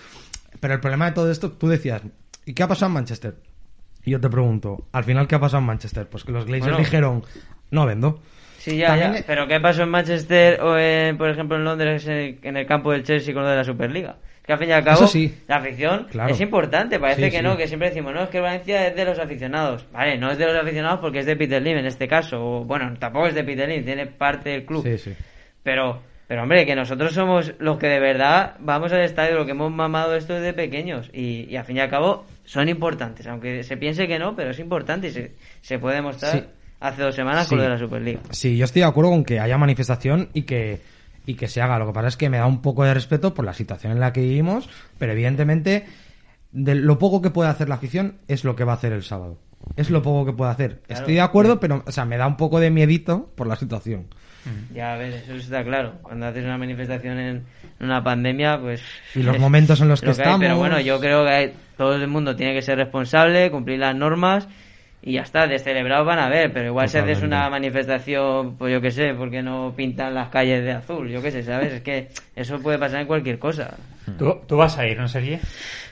[0.60, 2.02] Pero el problema de todo esto, tú decías,
[2.46, 3.36] ¿y qué ha pasado en Manchester?
[4.04, 6.08] Y yo te pregunto, al final, ¿qué ha pasado en Manchester?
[6.08, 7.24] Pues que los Glazers dijeron,
[7.70, 8.22] no vendo.
[8.72, 9.24] Sí, ya, También ya.
[9.28, 12.92] Pero ¿qué pasó en Manchester o, en, por ejemplo, en Londres en, en el campo
[12.92, 14.16] del Chelsea con lo de la Superliga?
[14.46, 15.34] Que al fin y al cabo, sí.
[15.48, 16.32] la afición Claro.
[16.32, 17.00] es importante.
[17.00, 17.44] Parece Sí, que sí.
[17.44, 19.88] no, que siempre decimos, no, es que Valencia es de los aficionados.
[19.92, 22.44] Vale, no es de los aficionados porque es de Peter Lim en este caso.
[22.44, 24.84] O, bueno, tampoco es de Peter Lim, tiene parte del club.
[24.84, 25.14] Sí, sí.
[25.64, 29.52] Pero, pero hombre, que nosotros somos los que de verdad vamos al estadio, lo que
[29.52, 31.10] hemos mamado esto desde pequeños.
[31.12, 34.52] Y, y al fin y al cabo son importantes, aunque se piense que no, pero
[34.52, 36.44] es importante y se, se puede demostrar Sí.
[36.80, 37.50] Hace dos semanas Sí.
[37.50, 38.20] con lo de la Superliga.
[38.32, 40.82] Sí, yo estoy de acuerdo con que haya manifestación y que,
[41.26, 41.80] y que se haga.
[41.80, 44.00] Lo que pasa es que me da un poco de respeto por la situación en
[44.00, 45.86] la que vivimos, pero evidentemente
[46.52, 49.04] de lo poco que puede hacer la afición es lo que va a hacer el
[49.04, 49.38] sábado.
[49.76, 50.82] Es lo poco que puede hacer.
[50.86, 51.00] Claro.
[51.02, 54.06] Estoy de acuerdo, pero o sea, me da un poco de miedito por la situación.
[54.76, 55.94] Ya, a ver, eso está claro.
[56.04, 57.44] Cuando haces una manifestación en
[57.80, 58.80] una pandemia, pues...
[59.16, 60.40] Y los momentos en los que lo estamos.
[60.40, 63.96] pero bueno, yo creo que hay- todo el mundo tiene que ser responsable, cumplir las
[63.96, 64.48] normas
[65.06, 65.48] y ya está.
[65.48, 69.42] Descelebrados van a ver, pero igual si haces una manifestación, pues yo qué sé, porque
[69.42, 71.74] no pintan las calles de azul, yo qué sé, ¿sabes?
[71.74, 73.76] Es que eso puede pasar en cualquier cosa.
[74.18, 75.40] ¿Tú, tú vas a ir, ¿no, Sergi?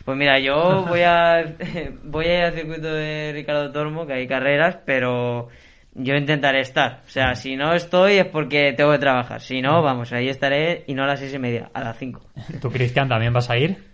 [0.04, 1.46] Pues mira, yo voy a
[2.04, 5.50] voy a ir al circuito de Ricardo Tormo, que hay carreras, pero
[5.94, 7.02] yo intentaré estar.
[7.06, 9.42] O sea, si no estoy es porque tengo que trabajar.
[9.42, 12.22] Si no, vamos, ahí estaré y no a las seis y media, a las cinco.
[12.60, 13.93] ¿Tú, Cristian, también vas a ir?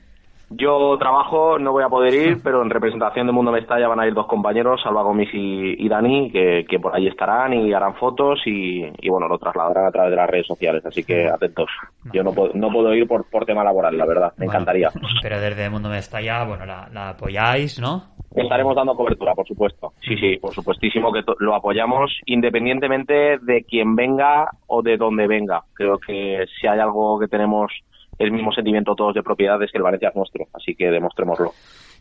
[0.52, 4.08] Yo trabajo, no voy a poder ir, pero en representación de Mundo Mestalla van a
[4.08, 7.96] ir dos compañeros, Salva Gomis y, y Dani, que, que por ahí estarán y harán
[7.96, 11.70] fotos y, y, bueno, lo trasladarán a través de las redes sociales, así que atentos.
[12.12, 14.90] Yo no puedo, no puedo ir por, por tema laboral, la verdad, me Bueno, encantaría.
[15.22, 18.04] Pero desde Mundo Mestalla, bueno, la, la apoyáis, ¿no?
[18.36, 19.94] Estaremos dando cobertura, por supuesto.
[20.02, 25.64] Sí, sí, por supuestísimo que lo apoyamos independientemente de quién venga o de dónde venga.
[25.74, 27.72] Creo que si hay algo que tenemos
[28.20, 31.54] el mismo sentimiento todos de propiedad es que el Valencia es nuestro, así que demostrémoslo.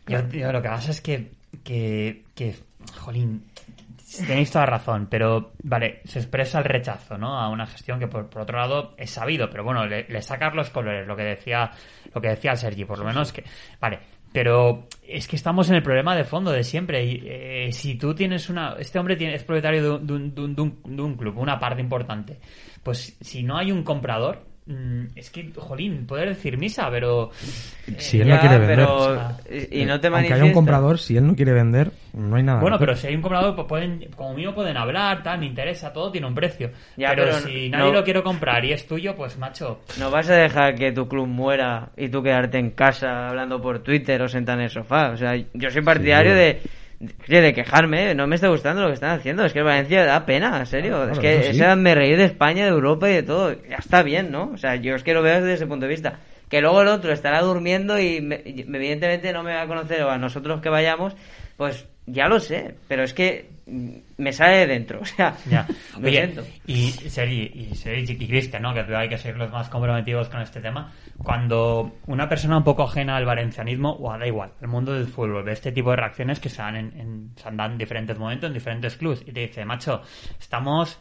[0.07, 1.31] Yo, lo que pasa es que,
[1.63, 2.55] que, que,
[2.99, 3.45] jolín,
[4.27, 7.39] tenéis toda razón, pero, vale, se expresa el rechazo, ¿no?
[7.39, 10.53] A una gestión que, por, por otro lado, es sabido, pero bueno, le, le sacas
[10.55, 11.71] los colores, lo que decía,
[12.13, 13.43] lo que decía Sergi, por lo menos que,
[13.79, 13.99] vale,
[14.31, 17.03] pero es que estamos en el problema de fondo de siempre.
[17.03, 18.75] Y, eh, si tú tienes una.
[18.77, 20.61] Este hombre tiene, es propietario de un, de,
[21.01, 22.39] un, club, una parte importante.
[22.83, 24.43] Pues si no hay un comprador,
[25.15, 27.31] es que, jolín, poder decir misa, pero.
[27.87, 28.75] eh, Si él Ya, no quiere vender.
[28.77, 29.37] pero- o sea,
[29.71, 32.59] y, no te Aunque haya un comprador, si él no quiere vender, no hay nada.
[32.61, 35.91] Bueno, pero si hay un comprador, pues pueden, como mío pueden hablar, tal, me interesa,
[35.91, 36.69] todo tiene un precio.
[36.97, 39.79] Ya, pero, pero si no- nadie no- lo quiere comprar y es tuyo, pues macho.
[39.97, 43.79] No vas a dejar que tu club muera y tú quedarte en casa hablando por
[43.79, 45.09] Twitter o sentado en el sofá.
[45.09, 46.61] O sea, yo soy partidario de, de,
[46.99, 48.13] de quejarme.
[48.15, 49.45] No me está gustando lo que están haciendo.
[49.45, 50.97] Es que Valencia da pena, en serio.
[50.97, 51.61] Claro, es que sí.
[51.77, 53.53] me reír de España, de Europa y de todo.
[53.69, 54.51] Ya está bien, ¿no?
[54.53, 56.19] O sea, yo es que lo veo desde ese punto de vista.
[56.49, 60.09] Que luego el otro estará durmiendo y, me- evidentemente no me va a conocer o
[60.09, 61.15] a nosotros que vayamos,
[61.57, 62.75] pues ya lo sé.
[62.87, 63.49] Pero es que
[64.19, 64.99] me sale de dentro.
[65.01, 65.65] O sea, Ya.
[65.97, 66.33] Oye,
[66.67, 68.73] y Sergi, y Sergi y Cristian, ¿no?
[68.73, 70.91] Que hay que ser los más comprometidos con este tema.
[71.17, 75.43] Cuando una persona un poco ajena al valencianismo, o da igual, al mundo del fútbol,
[75.43, 78.47] ve este tipo de reacciones que se dan en, en, se dan en diferentes momentos,
[78.47, 80.01] en diferentes clubes, y te dice, macho,
[80.39, 80.99] estamos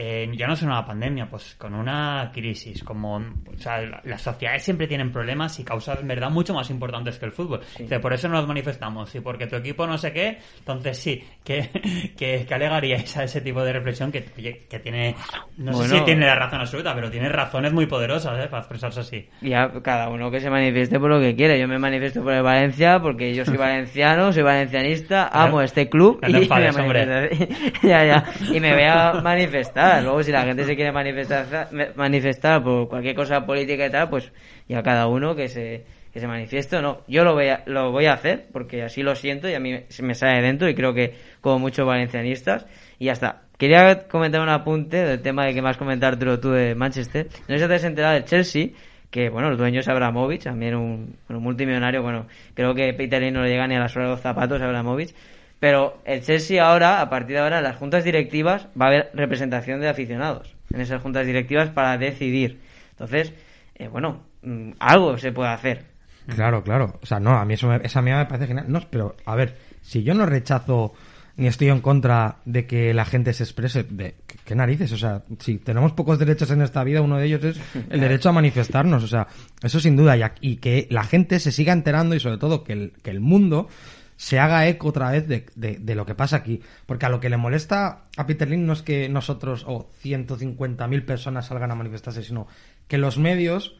[0.00, 4.22] eh, ya no es una pandemia, pues con una crisis, como, o sea, la- las
[4.22, 7.60] sociedades siempre tienen problemas y causas, en verdad, mucho más importantes que el fútbol.
[7.76, 11.68] Dice, por eso nos manifestamos, y porque tu equipo no sé qué, entonces sí, que,
[12.16, 15.14] que, que alegaríais a ese tipo de reflexión que, oye, que tiene,
[15.56, 15.98] no sé Bueno.
[15.98, 18.48] si tiene la razón absoluta, pero tiene razones muy poderosas, ¿eh?
[18.48, 19.28] Para expresarse así.
[19.40, 21.58] Ya, cada uno que se manifieste por lo que quiere.
[21.58, 26.18] Yo me manifiesto por el Valencia porque yo soy valenciano, soy valencianista, amo este club
[26.22, 27.06] No y me enfades, voy a hombre.
[27.06, 27.82] manifestar.
[27.82, 28.24] ya, ya.
[28.54, 30.02] Y me voy a manifestar.
[30.02, 34.08] Luego, si la gente se quiere manifestar, me- manifestar por cualquier cosa política y tal,
[34.10, 34.30] pues
[34.68, 35.84] ya cada uno que se
[36.18, 37.02] se manifieste o no.
[37.08, 39.84] Yo lo voy a, lo voy a hacer porque así lo siento y a mí
[40.02, 42.66] me sale de dentro y creo que como muchos valencianistas
[42.98, 43.42] y ya está.
[43.58, 47.26] Quería comentar un apunte del tema de que comentado Arturo, tú de Manchester.
[47.48, 48.68] No sé si te has enterado del Chelsea,
[49.10, 53.34] que bueno, el dueño es Abramovich, también un, bueno, multimillonario, bueno, creo que Peter Lim
[53.34, 55.14] no le llega ni a la suela de los zapatos Abramovich.
[55.60, 59.10] Pero el Chelsea ahora, a partir de ahora, en las juntas directivas va a haber
[59.12, 62.60] representación de aficionados en esas juntas directivas para decidir.
[62.90, 63.32] Entonces,
[63.74, 65.97] eh, bueno, mm, algo se puede hacer.
[66.34, 66.98] Claro, claro.
[67.02, 68.66] O sea, no, a mí eso me, esa mía me parece genial.
[68.68, 70.92] No, pero, a ver, si yo no rechazo
[71.36, 74.90] ni estoy en contra de que la gente se exprese, de ¿qué, narices?
[74.92, 77.60] O sea, si tenemos pocos derechos en esta vida, uno de ellos es
[77.90, 79.04] el derecho a manifestarnos.
[79.04, 79.28] O sea,
[79.62, 80.16] eso sin duda.
[80.16, 83.20] Y, y que la gente se siga enterando y sobre todo que el, que el
[83.20, 83.68] mundo
[84.16, 86.60] se haga eco otra vez de, de- de lo que pasa aquí.
[86.86, 91.04] Porque a lo que le molesta a Peter Lynn no es que nosotros o 150.000
[91.04, 92.48] personas salgan a manifestarse, sino
[92.88, 93.76] que los medios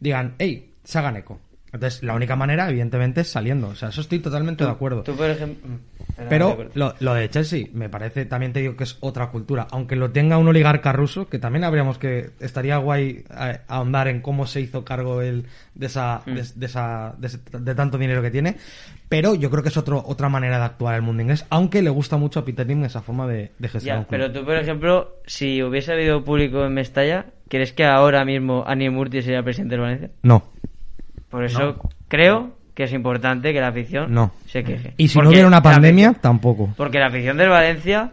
[0.00, 1.38] digan, hey, se hagan eco.
[1.74, 3.68] Entonces, la única manera, evidentemente, es saliendo.
[3.68, 5.02] O sea, eso estoy totalmente de acuerdo.
[5.02, 5.68] Tú, por ejemplo...
[6.28, 9.66] Pero lo, lo, de Chelsea, me parece, también te digo que es otra cultura.
[9.72, 12.30] Aunque lo tenga un oligarca ruso, que también habríamos que.
[12.38, 16.34] Estaría guay eh, ahondar en cómo se hizo cargo él de esa, Mm.
[16.34, 18.56] de, de esa, de, ese- de tanto dinero que tiene.
[19.08, 21.44] Pero yo creo que es otro, otra manera de actuar el mundo inglés.
[21.50, 24.54] Aunque le gusta mucho a Peter Lim esa forma de, de gestionar pero tú, por
[24.56, 29.74] ejemplo, si hubiese habido público en Mestalla, ¿crees que ahora mismo Ani Murti sería presidente
[29.74, 30.10] del Valencia?
[30.22, 30.44] No.
[31.34, 34.32] Por eso creo que es importante que la afición No.
[34.46, 34.94] se queje.
[34.96, 36.72] Y si Porque no hubiera una pandemia, afición- tampoco.
[36.76, 38.12] Porque la afición del Valencia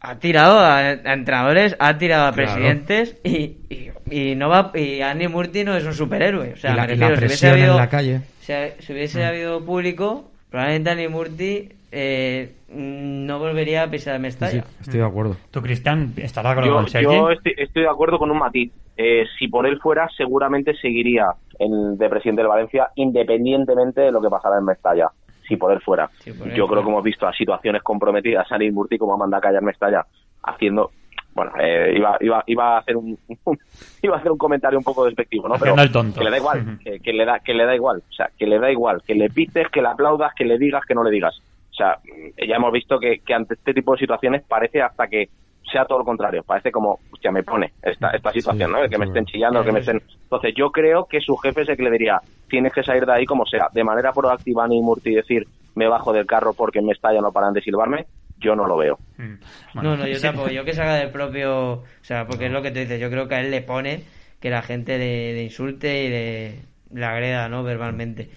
[0.00, 2.52] ha tirado a, a entrenadores, ha tirado a Claro.
[2.52, 6.52] presidentes y, y, y no va y Andy Murti no es un superhéroe.
[6.54, 8.20] O sea, Y la- me y la refiero, si hubiese presión en habido, la calle.
[8.40, 14.62] Si, ha- si hubiese habido público, probablemente Andy Murti eh, no volvería a pisar Mestalla.
[14.62, 15.36] sí, estoy de acuerdo.
[15.50, 17.14] ¿Tú, Cristian, estás de acuerdo Yo, con Sergi?
[17.14, 18.72] yo estoy, estoy de acuerdo con un matiz.
[18.96, 21.26] Eh, si por él fuera, seguramente seguiría
[21.58, 25.08] en, de presidente del Valencia, independientemente de lo que pasara en Mestalla.
[25.46, 26.08] Si por él fuera.
[26.18, 26.80] Si por él yo fuera.
[26.80, 30.04] creo que hemos visto a situaciones comprometidas a Murti como a mandar a callar Mestalla,
[30.42, 30.90] haciendo.
[31.34, 33.18] Bueno, eh, iba, iba, iba a hacer un
[34.02, 35.56] iba a hacer un comentario un poco despectivo, ¿no?
[35.56, 36.18] El tonto.
[36.18, 38.46] que le da igual, que, que le da que le da igual, o sea, que
[38.46, 41.10] le da igual, que le pites, que le aplaudas, que le digas, que no le
[41.10, 41.40] digas.
[41.74, 41.98] O sea,
[42.36, 45.28] ya hemos visto que, que ante este tipo de situaciones parece hasta que
[45.72, 48.84] sea todo lo contrario, parece como, hostia, me pone esta, esta situación, ¿no?
[48.84, 50.00] El que me estén chillando, el que me estén...
[50.22, 53.12] Entonces yo creo que su jefe es el que le diría, tienes que salir de
[53.12, 56.92] ahí como sea, de manera proactiva ni Murti decir, me bajo del carro porque me
[56.92, 58.06] estalla, no paran de silbarme,
[58.38, 58.98] yo no lo veo.
[59.16, 59.34] Mm.
[59.74, 60.50] Bueno, No, no, yo tampoco.
[60.50, 61.72] Yo que salga del propio.
[61.72, 63.00] O sea, porque es lo que tú dices.
[63.00, 64.04] Yo creo que a él le pone
[64.40, 66.58] que la gente le, le insulte y le,
[66.94, 67.62] le agreda, ¿no?
[67.62, 68.30] Verbalmente.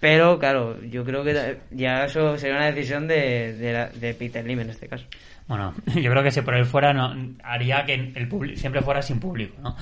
[0.00, 4.44] Pero, claro, yo creo que ya eso sería una decisión de, de, la- de Peter
[4.44, 5.06] Lim en este caso.
[5.46, 7.12] Bueno, yo creo que si por él fuera, no,
[7.44, 9.76] haría que el publi- siempre fuera sin público, ¿no?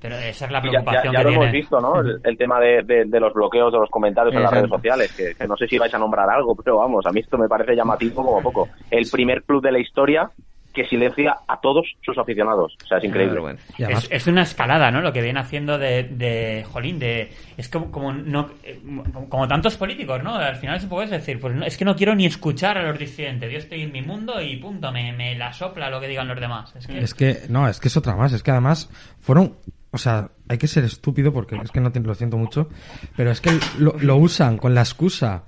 [0.00, 2.00] Pero esa es la ya, preocupación ya- ya que lo hemos visto, ¿no?
[2.00, 5.12] El, el tema de, de- de los bloqueos de los comentarios en las redes sociales,
[5.14, 7.48] que, que no sé si vais a nombrar algo, pero vamos, a mí esto me
[7.48, 8.68] parece llamativo como poco.
[8.90, 10.30] El primer club de la historia
[10.78, 12.76] que silencia a todos sus aficionados.
[12.84, 13.56] O sea, es increíble.
[13.78, 15.00] Es, es una escalada, ¿no?
[15.00, 18.80] Lo que viene haciendo de, de Jolín, de es como como no eh,
[19.12, 20.36] como, como tantos políticos, ¿no?
[20.36, 22.98] Al final se puede decir, pues no, es que no quiero ni escuchar a los
[22.98, 23.50] disidentes.
[23.50, 26.38] Yo estoy en mi mundo y punto, me, me la sopla lo que digan los
[26.38, 26.72] demás.
[26.76, 28.32] Es que Es que, no, es que es otra más.
[28.32, 28.88] Es que además
[29.18, 29.56] fueron.
[29.90, 32.68] O sea, hay que ser estúpido porque es que no te, lo siento mucho.
[33.16, 35.44] Pero es que lo, lo usan con la excusa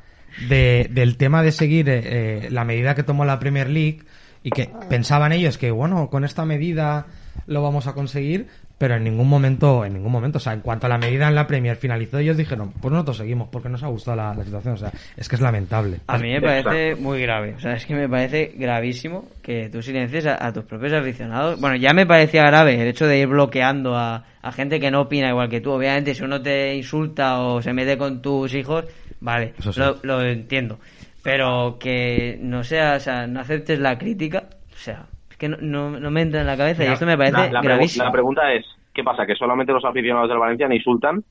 [0.49, 4.01] de, del tema de seguir eh, eh, la medida que tomó la Premier League
[4.42, 7.07] y que pensaban ellos que, bueno, con esta medida
[7.46, 8.46] lo vamos a conseguir,
[8.79, 11.35] pero en ningún momento, en ningún momento, o sea, en cuanto a la medida en
[11.35, 14.74] la Premier finalizó, ellos dijeron, pues nosotros seguimos porque nos ha gustado la, la situación.
[14.74, 15.98] O sea, es que es lamentable.
[16.07, 17.55] A mí me parece muy grave.
[17.57, 21.61] O sea, es que me parece gravísimo que tú silencies a, a tus propios aficionados.
[21.61, 25.03] Bueno, ya me parecía grave el hecho de ir bloqueando a, a gente que no
[25.03, 25.72] opina igual que tú.
[25.72, 28.87] Obviamente, si uno te insulta o se mete con tus hijos,
[29.20, 29.81] vale, Eso sí.
[29.81, 30.79] lo, lo entiendo.
[31.23, 35.57] Pero que no sea, o sea, no aceptes la crítica, o sea, es que no,
[35.61, 38.05] no, no me entra en la cabeza y esto me parece La, la gravísimo.
[38.07, 39.27] la pregunta es, ¿qué pasa?
[39.27, 41.23] ¿Que solamente los aficionados del Valencia me insultan?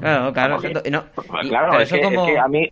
[0.00, 0.82] Claro, claro, exacto.
[0.84, 2.68] Y no, Pues y- claro, es eso que, es que a mí,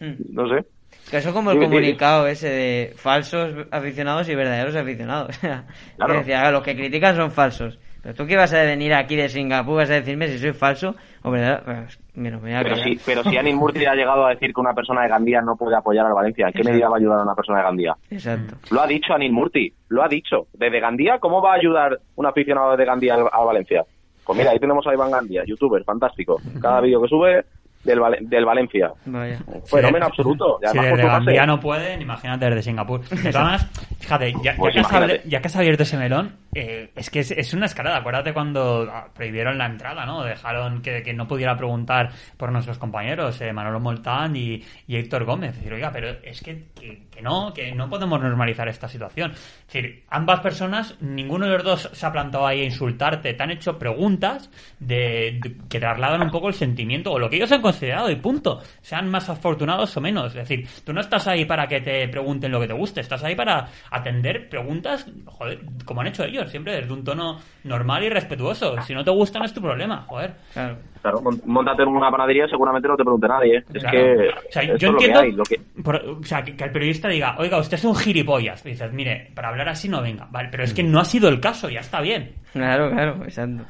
[0.00, 0.14] Mm.
[0.32, 0.64] no sé.
[1.10, 5.38] Que eso como el comunicado ese de falsos aficionados y verdaderos aficionados.
[5.96, 6.12] Claro.
[6.12, 7.78] que decía, "Ah, los que critican son falsos.
[8.02, 10.96] Pero tú qué vas a venir aquí de Singapur, vas a decirme si soy falso
[11.22, 11.86] o verdadero.
[12.20, 12.30] Me
[12.62, 15.40] Pero si, pero si Anil Murti ha llegado a decir que una persona de Gandía
[15.40, 16.72] no puede apoyar al Valencia, ¿en qué Exacto.
[16.72, 17.96] medida va a ayudar a una persona de Gandía?
[18.10, 18.54] Exacto.
[18.70, 20.46] Lo ha dicho Anil Murti, lo ha dicho.
[20.52, 23.84] Desde Gandía, ¿cómo va a ayudar un aficionado de Gandía al, al Valencia?
[24.24, 26.36] Pues mira, ahí tenemos a Iván Gandía, youtuber, fantástico.
[26.60, 27.44] Cada vídeo que sube
[27.84, 28.92] del, Vale- del Valencia.
[29.06, 29.38] Vaya.
[29.66, 30.58] Fenómeno absoluto.
[30.62, 31.02] Y Si por desde.
[31.02, 33.00] Gandía no pueden, imagínate desde Singapur.
[33.08, 33.66] De todas
[33.98, 35.22] fíjate, ya, ya Pues que has, imagínate.
[35.22, 37.98] abri- ya que has abierto ese melón, eh, es que es, es una escalada.
[37.98, 40.22] Acuérdate cuando ah, prohibieron la entrada, ¿no?
[40.24, 45.24] Dejaron que, que no pudiera preguntar por nuestros compañeros, eh, Manolo Moltán y, y Héctor
[45.24, 45.50] Gómez.
[45.50, 49.30] Es decir, oiga, pero es que, que, que no, que no podemos normalizar esta situación.
[49.32, 53.42] Es decir, ambas personas, ninguno de los dos se ha plantado ahí a insultarte, te
[53.42, 57.52] han hecho preguntas de, de- que trasladan un poco el sentimiento o lo que ellos
[57.52, 58.60] han considerado y punto.
[58.80, 60.26] Sean más afortunados o menos.
[60.34, 63.22] Es decir, tú no estás ahí para que te pregunten lo que te guste, estás
[63.24, 68.08] ahí para atender preguntas, joder, como han hecho ellos, siempre desde un tono normal y
[68.08, 68.80] respetuoso.
[68.82, 70.34] Si no te gustan es tu problema, joder.
[70.52, 70.76] Claro.
[71.02, 73.56] Claro, mon- montate en una panadería seguramente no te pregunte nadie.
[73.56, 73.64] ¿eh?
[73.72, 73.98] Es Claro.
[73.98, 76.64] que O sea, yo lo que entiendo hay, lo que- por- o sea, que, que
[76.64, 78.64] el periodista diga, oiga, usted es un gilipollas.
[78.66, 80.26] Y dices, mire, para hablar así no venga.
[80.30, 82.34] Vale, pero es que no ha sido el caso, ya está bien.
[82.52, 83.64] Claro, claro, exacto.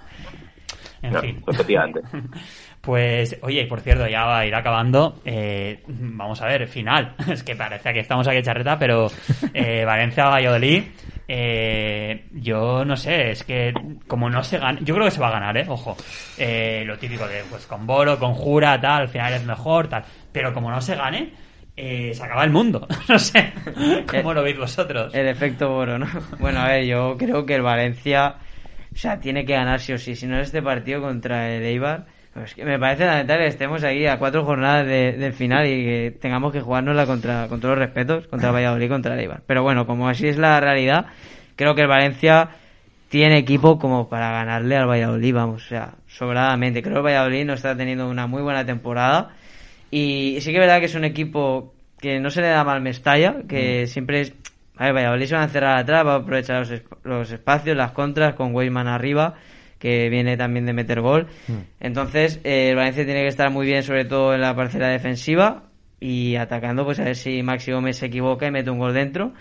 [1.03, 1.43] En Claro, fin.
[1.47, 2.01] efectivamente.
[2.81, 5.21] Pues, oye, y por cierto, ya va a ir acabando.
[5.25, 7.15] eh, vamos a ver, final.
[7.31, 9.11] Es que parece que estamos aquí charreta, pero
[9.53, 10.85] eh, Valencia-Valladolid.
[11.33, 13.73] Eh, yo no sé, es que
[14.09, 15.65] como no se gana, yo creo que se va a ganar, ¿eh?
[15.69, 15.97] Ojo,
[16.39, 20.03] eh, lo típico de pues con Boro, con Jura, tal, al final es mejor, tal,
[20.33, 21.31] pero como no se gane,
[21.77, 22.89] eh, se acaba el mundo.
[23.09, 23.53] no sé,
[24.11, 25.15] ¿cómo lo veis vosotros?
[25.15, 26.09] El efecto Boro, ¿no?
[26.41, 28.35] Bueno, a ver, yo creo que el Valencia,
[28.93, 31.63] o sea, tiene que ganar sí o sí, si no es este partido contra el
[31.63, 32.07] Eibar.
[32.35, 35.85] Pues que me parece lamentable que estemos aquí a cuatro jornadas de- del final y
[35.85, 39.43] que tengamos que jugárnosla contra, con todos los respetos, contra Valladolid y contra el Eibar.
[39.47, 41.07] Pero bueno, como así es la realidad,
[41.57, 42.51] creo que el Valencia
[43.09, 46.81] tiene equipo como para ganarle al Valladolid, vamos, o sea, sobradamente.
[46.83, 49.31] Creo que el Valladolid no está teniendo una muy buena temporada
[49.91, 52.81] y sí que es verdad que es un equipo que no se le da mal
[52.81, 54.33] Mestalla, que siempre es...
[54.77, 57.91] A ver, Valladolid se va a encerrar atrás, va a aprovechar los, los espacios, las
[57.91, 59.35] contras, con Weisman arriba,
[59.81, 61.27] que viene también de meter gol.
[61.81, 65.65] Entonces, eh, el Valencia tiene que estar muy bien, sobre todo en la parcela defensiva,
[65.99, 69.33] y atacando, pues a ver si Maxi Gómez se equivoca y mete un gol dentro.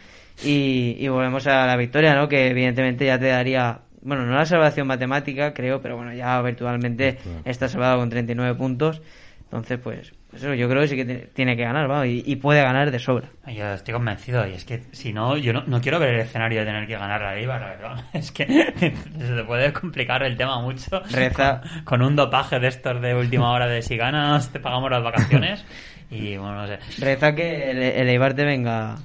[0.44, 2.30] Y, y volvemos a la victoria, ¿no?
[2.30, 7.18] Que evidentemente ya te daría, bueno, no la salvación matemática, creo, pero bueno, ya virtualmente
[7.44, 9.02] está salvado con 39 puntos.
[9.44, 12.06] Entonces, pues, pues eso, yo creo que sí que tiene que ganar, ¿va?
[12.06, 13.30] Y, y puede ganar de sobra.
[13.48, 16.60] Yo estoy convencido, y es que si no, yo no, no quiero ver el escenario
[16.60, 18.04] de tener que ganar la Eibar, la verdad.
[18.14, 18.46] Es que
[18.78, 21.02] se te puede complicar el tema mucho.
[21.12, 21.62] Reza.
[21.62, 25.04] Con, con un dopaje de estos de última hora de si ganas, te pagamos las
[25.04, 25.66] vacaciones.
[26.12, 26.80] Y bueno, no sé.
[26.98, 28.96] Reza que el, el Eibar te venga,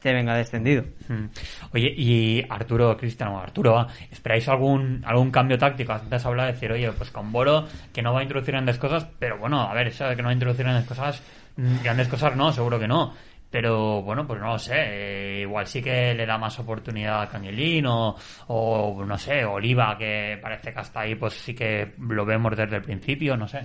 [0.00, 0.84] te venga descendido.
[1.08, 1.26] Mm.
[1.72, 3.86] Oye, y Arturo, Cristian, o Arturo.
[4.10, 5.92] ¿esperáis algún algún cambio táctico?
[5.92, 9.06] Antes hablaba de decir, oye, pues con Boro, que no va a introducir grandes cosas,
[9.18, 11.22] pero bueno, a ver, eso de que no va a introducir grandes cosas,
[11.56, 13.14] mm, grandes cosas no, seguro que no.
[13.50, 17.28] Pero bueno, pues no lo sé, eh, igual sí que le da más oportunidad a
[17.28, 18.14] Cañelín o,
[18.46, 22.76] o no sé, Oliva, que parece que hasta ahí pues sí que lo vemos desde
[22.76, 23.62] el principio, no sé.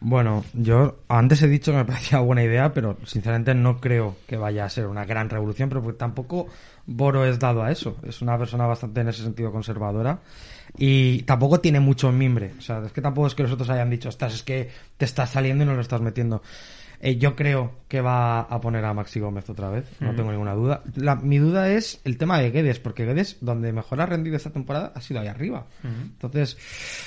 [0.00, 4.36] Bueno, yo antes he dicho que me parecía buena idea, pero sinceramente no creo que
[4.36, 6.46] vaya a ser una gran revolución, pero porque tampoco
[6.86, 7.96] Boro es dado a eso.
[8.04, 10.20] Es una persona bastante en ese sentido conservadora
[10.76, 12.54] y tampoco tiene mucho mimbre.
[12.58, 15.04] O sea, es que tampoco es que los otros hayan dicho, estás, es que te
[15.04, 16.42] estás saliendo y no lo estás metiendo.
[17.00, 20.54] Eh, yo creo que va a poner a Maxi Gómez otra vez, no tengo ninguna
[20.54, 20.82] duda.
[20.96, 24.50] La- mi duda es el tema de Guedes, porque Guedes, donde mejor ha rendido esta
[24.50, 25.66] temporada, ha sido ahí arriba.
[25.84, 26.58] Entonces,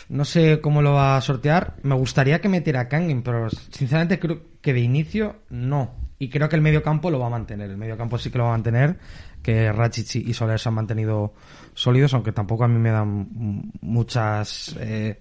[0.10, 1.76] no sé cómo lo va a sortear.
[1.84, 5.94] Me gustaría que metiera a Kangin, pero sinceramente creo que de inicio no.
[6.20, 7.70] Y creo que el medio campo lo va a mantener.
[7.72, 8.98] El medio campo sí que lo va a mantener,
[9.42, 11.34] que Rachic y Soler se han mantenido
[11.74, 15.20] sólidos, aunque tampoco a mí me dan muchas eh,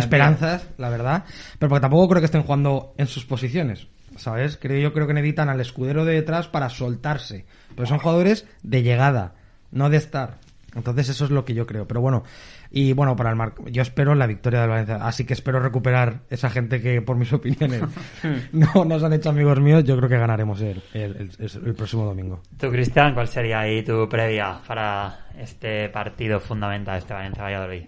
[0.00, 1.24] esperanzas, la verdad.
[1.58, 3.88] Pero porque tampoco creo que estén jugando en sus posiciones.
[4.18, 4.58] ¿Sabes?
[4.60, 7.46] Creo, yo creo que necesitan al escudero de detrás para soltarse.
[7.74, 9.34] Pero son jugadores de llegada,
[9.70, 10.38] no de estar.
[10.74, 11.86] Entonces eso es lo que yo creo.
[11.88, 12.22] Pero bueno,
[12.70, 14.96] y bueno, para el marco, yo espero la victoria del Valencia.
[14.96, 17.82] Así que espero recuperar esa gente que, por mis opiniones,
[18.52, 19.84] no nos han hecho amigos míos.
[19.84, 22.42] Yo creo que ganaremos el, el, el- el próximo domingo.
[22.58, 27.84] Tú, Cristian, ¿cuál sería ahí tu previa para este partido fundamental, este Valencia-Valladolid?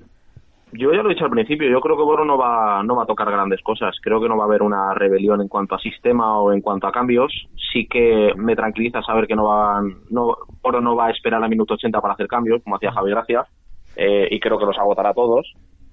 [0.72, 3.04] Yo ya lo he dicho al principio, yo creo que Boro no va, no va
[3.04, 3.96] a tocar grandes cosas.
[4.02, 6.86] Creo que no va a haber una rebelión en cuanto a sistema o en cuanto
[6.86, 7.32] a cambios.
[7.72, 11.48] Sí que me tranquiliza saber que no van, no, Boro no va a esperar a
[11.48, 13.46] minuto 80 para hacer cambios, como hacía Javi Gracia,
[13.96, 15.50] eh, y creo que los agotará todos.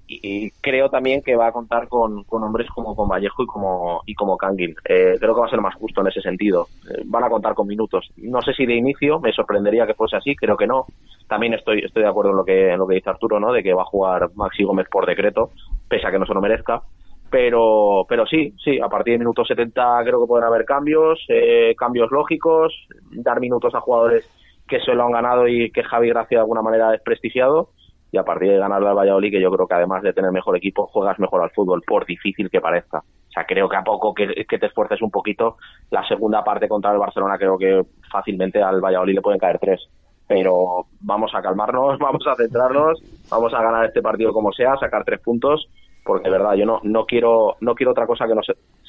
[0.08, 4.02] Y, creo también que va a contar con, con hombres como con Vallejo y como,
[4.06, 4.76] y como Kangin.
[4.88, 6.68] Eh, creo que va a ser más justo en ese sentido.
[6.90, 8.10] Eh, van a contar con minutos.
[8.18, 10.86] No sé si de inicio, me sorprendería que fuese así, creo que no.
[11.28, 13.52] También estoy, estoy de acuerdo en lo que, en lo que dice Arturo, ¿no?
[13.52, 15.50] De que va a jugar Maxi Gómez por decreto,
[15.90, 16.84] pese a que no se lo merezca.
[17.32, 21.74] Pero, pero sí, sí, a partir de minuto 70 creo que pueden haber cambios, eh,
[21.78, 22.74] cambios lógicos,
[23.12, 24.30] dar minutos a jugadores
[24.68, 27.70] que se lo han ganado y que Javi Gracia de alguna manera ha desprestigiado.
[28.16, 30.56] Y a partir de ganarle al Valladolid, que yo creo que además de tener mejor
[30.56, 33.00] equipo, juegas mejor al fútbol, por difícil que parezca.
[33.00, 35.58] O sea, creo que a poco que, te esfuerces un poquito,
[35.92, 39.82] la segunda parte contra el Barcelona creo que fácilmente al Valladolid le pueden caer tres.
[40.30, 45.04] Pero vamos a calmarnos, vamos a centrarnos, vamos a ganar este partido como sea, sacar
[45.04, 45.68] tres puntos,
[46.06, 48.44] porque de verdad yo no, no quiero no quiero otra cosa que no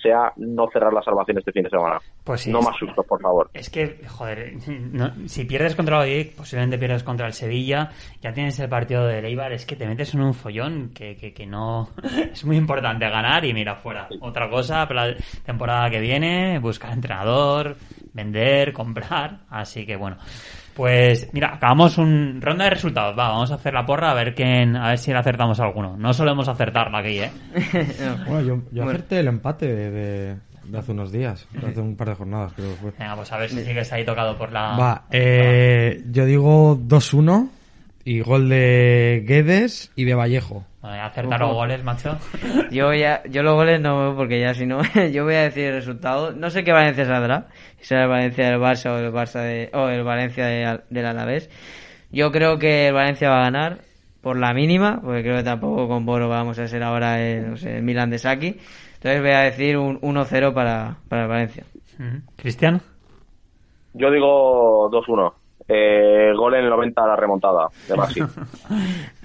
[0.07, 1.99] sea no cerrar la salvación este fin de semana.
[2.25, 3.51] Pues sí, no más sustos, por favor.
[3.53, 7.91] Es que, joder, no- si pierdes contra el Valladolid, posiblemente pierdes contra el Sevilla,
[8.21, 11.33] ya tienes el partido de Eibar, es que te metes en un follón que, que,
[11.33, 11.91] que no...
[12.33, 14.09] Es muy importante ganar y mira, fuera.
[14.21, 17.77] Otra cosa para la temporada que viene, buscar entrenador,
[18.13, 20.17] vender, comprar, así que bueno.
[20.77, 24.35] Pues mira, acabamos un ronda de resultados, va, vamos a hacer la porra a ver
[24.35, 25.97] quién, a ver si le acertamos alguno.
[25.97, 27.31] No solemos acertarla aquí, eh.
[28.29, 28.91] Bueno, yo, yo Bueno.
[28.91, 32.53] acerté el empate de, de- de hace unos días, de hace un par de jornadas
[32.55, 32.91] creo que fue.
[32.99, 34.77] Venga, pues a ver si sigues ahí tocado por la...
[34.77, 37.49] Va, eh, yo digo 2-1
[38.05, 40.65] y gol de Guedes y de Vallejo.
[40.89, 42.17] Acertar los goles, macho.
[42.71, 44.81] Yo ya, yo los goles no, porque ya si no,
[45.13, 46.33] yo voy a decir el resultado.
[46.33, 49.71] No sé qué Valencia saldrá, si será el Valencia del Barça o el Barça de,
[49.75, 51.51] o el Valencia de- del Alavés.
[52.11, 53.79] Yo creo que el Valencia va a ganar
[54.23, 57.57] por la mínima, porque creo que tampoco con Boro vamos a ser ahora el, no
[57.57, 58.59] sé, el Milan de Saki.
[58.95, 61.65] Entonces voy a decir un 1-0 para, para el Valencia.
[61.99, 62.21] Ujú.
[62.37, 62.81] Cristian.
[63.95, 65.33] Yo digo 2-1.
[65.69, 68.21] Eh, gol en el 90 a la remontada de Maxi.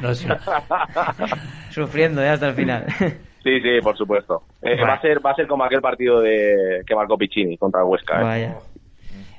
[1.69, 2.85] Sufriendo ya hasta el final.
[3.43, 4.43] Sí, sí, por supuesto.
[4.61, 4.85] Eh, Bueno.
[4.85, 7.87] va a ser va a ser como aquel partido de que marcó Piccini contra el
[7.87, 8.19] Huesca.
[8.19, 8.23] ¿eh?
[8.23, 8.55] Vaya.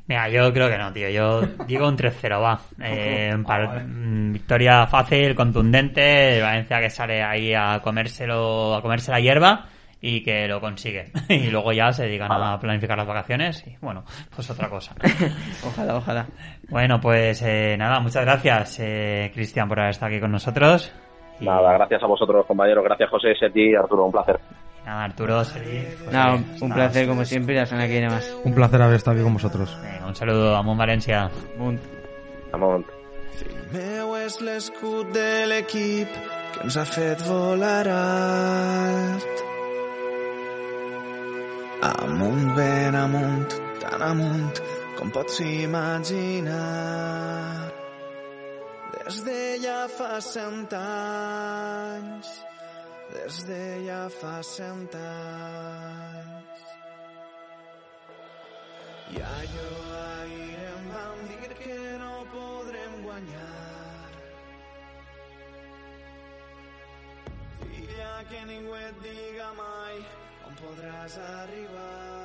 [0.08, 1.08] Mira, yo creo que no, tío.
[1.08, 2.60] Yo digo un 3-0, va.
[2.82, 6.40] Eh, mm, victoria fácil, contundente.
[6.42, 9.66] Valencia que sale ahí a comérselo, a comerse la hierba
[10.02, 11.10] y que lo consigue.
[11.28, 14.94] Y luego ya se dedican a planificar las vacaciones y bueno, pues otra cosa.
[15.66, 16.26] Ojalá, ojalá.
[16.68, 20.92] Bueno, pues eh, nada, muchas gracias, eh, Cristian, por haber estado aquí con nosotros.
[21.40, 22.84] Y Nada, gracias a vosotros, compañeros.
[22.84, 24.04] Gracias, José, Sergi, Arturo.
[24.06, 24.38] Un placer.
[24.84, 28.36] Nada, Arturo, Sergi, Nada, un nada, placer como siempre y la semana que viene más.
[28.44, 29.78] Un placer haber estado aquí con vosotros.
[29.82, 31.30] venga, un saludo a Mon Valencia.
[32.52, 32.84] Vamos.
[33.38, 36.10] Fill meu és l'escut de l'equip
[36.52, 39.51] que ens ha fet volar alt.
[41.82, 44.62] Amunt, ben amunt, tan amunt
[44.96, 46.54] com pots imaginar.
[48.92, 52.28] Des de ja fa cent anys,
[53.10, 56.62] des de ja fa cent anys.
[59.10, 59.74] I allò
[60.06, 64.10] ahir em van dir que no podrem guanyar.
[67.58, 69.96] Filla, que ningú et diga mai
[70.62, 72.21] on podràs arribar.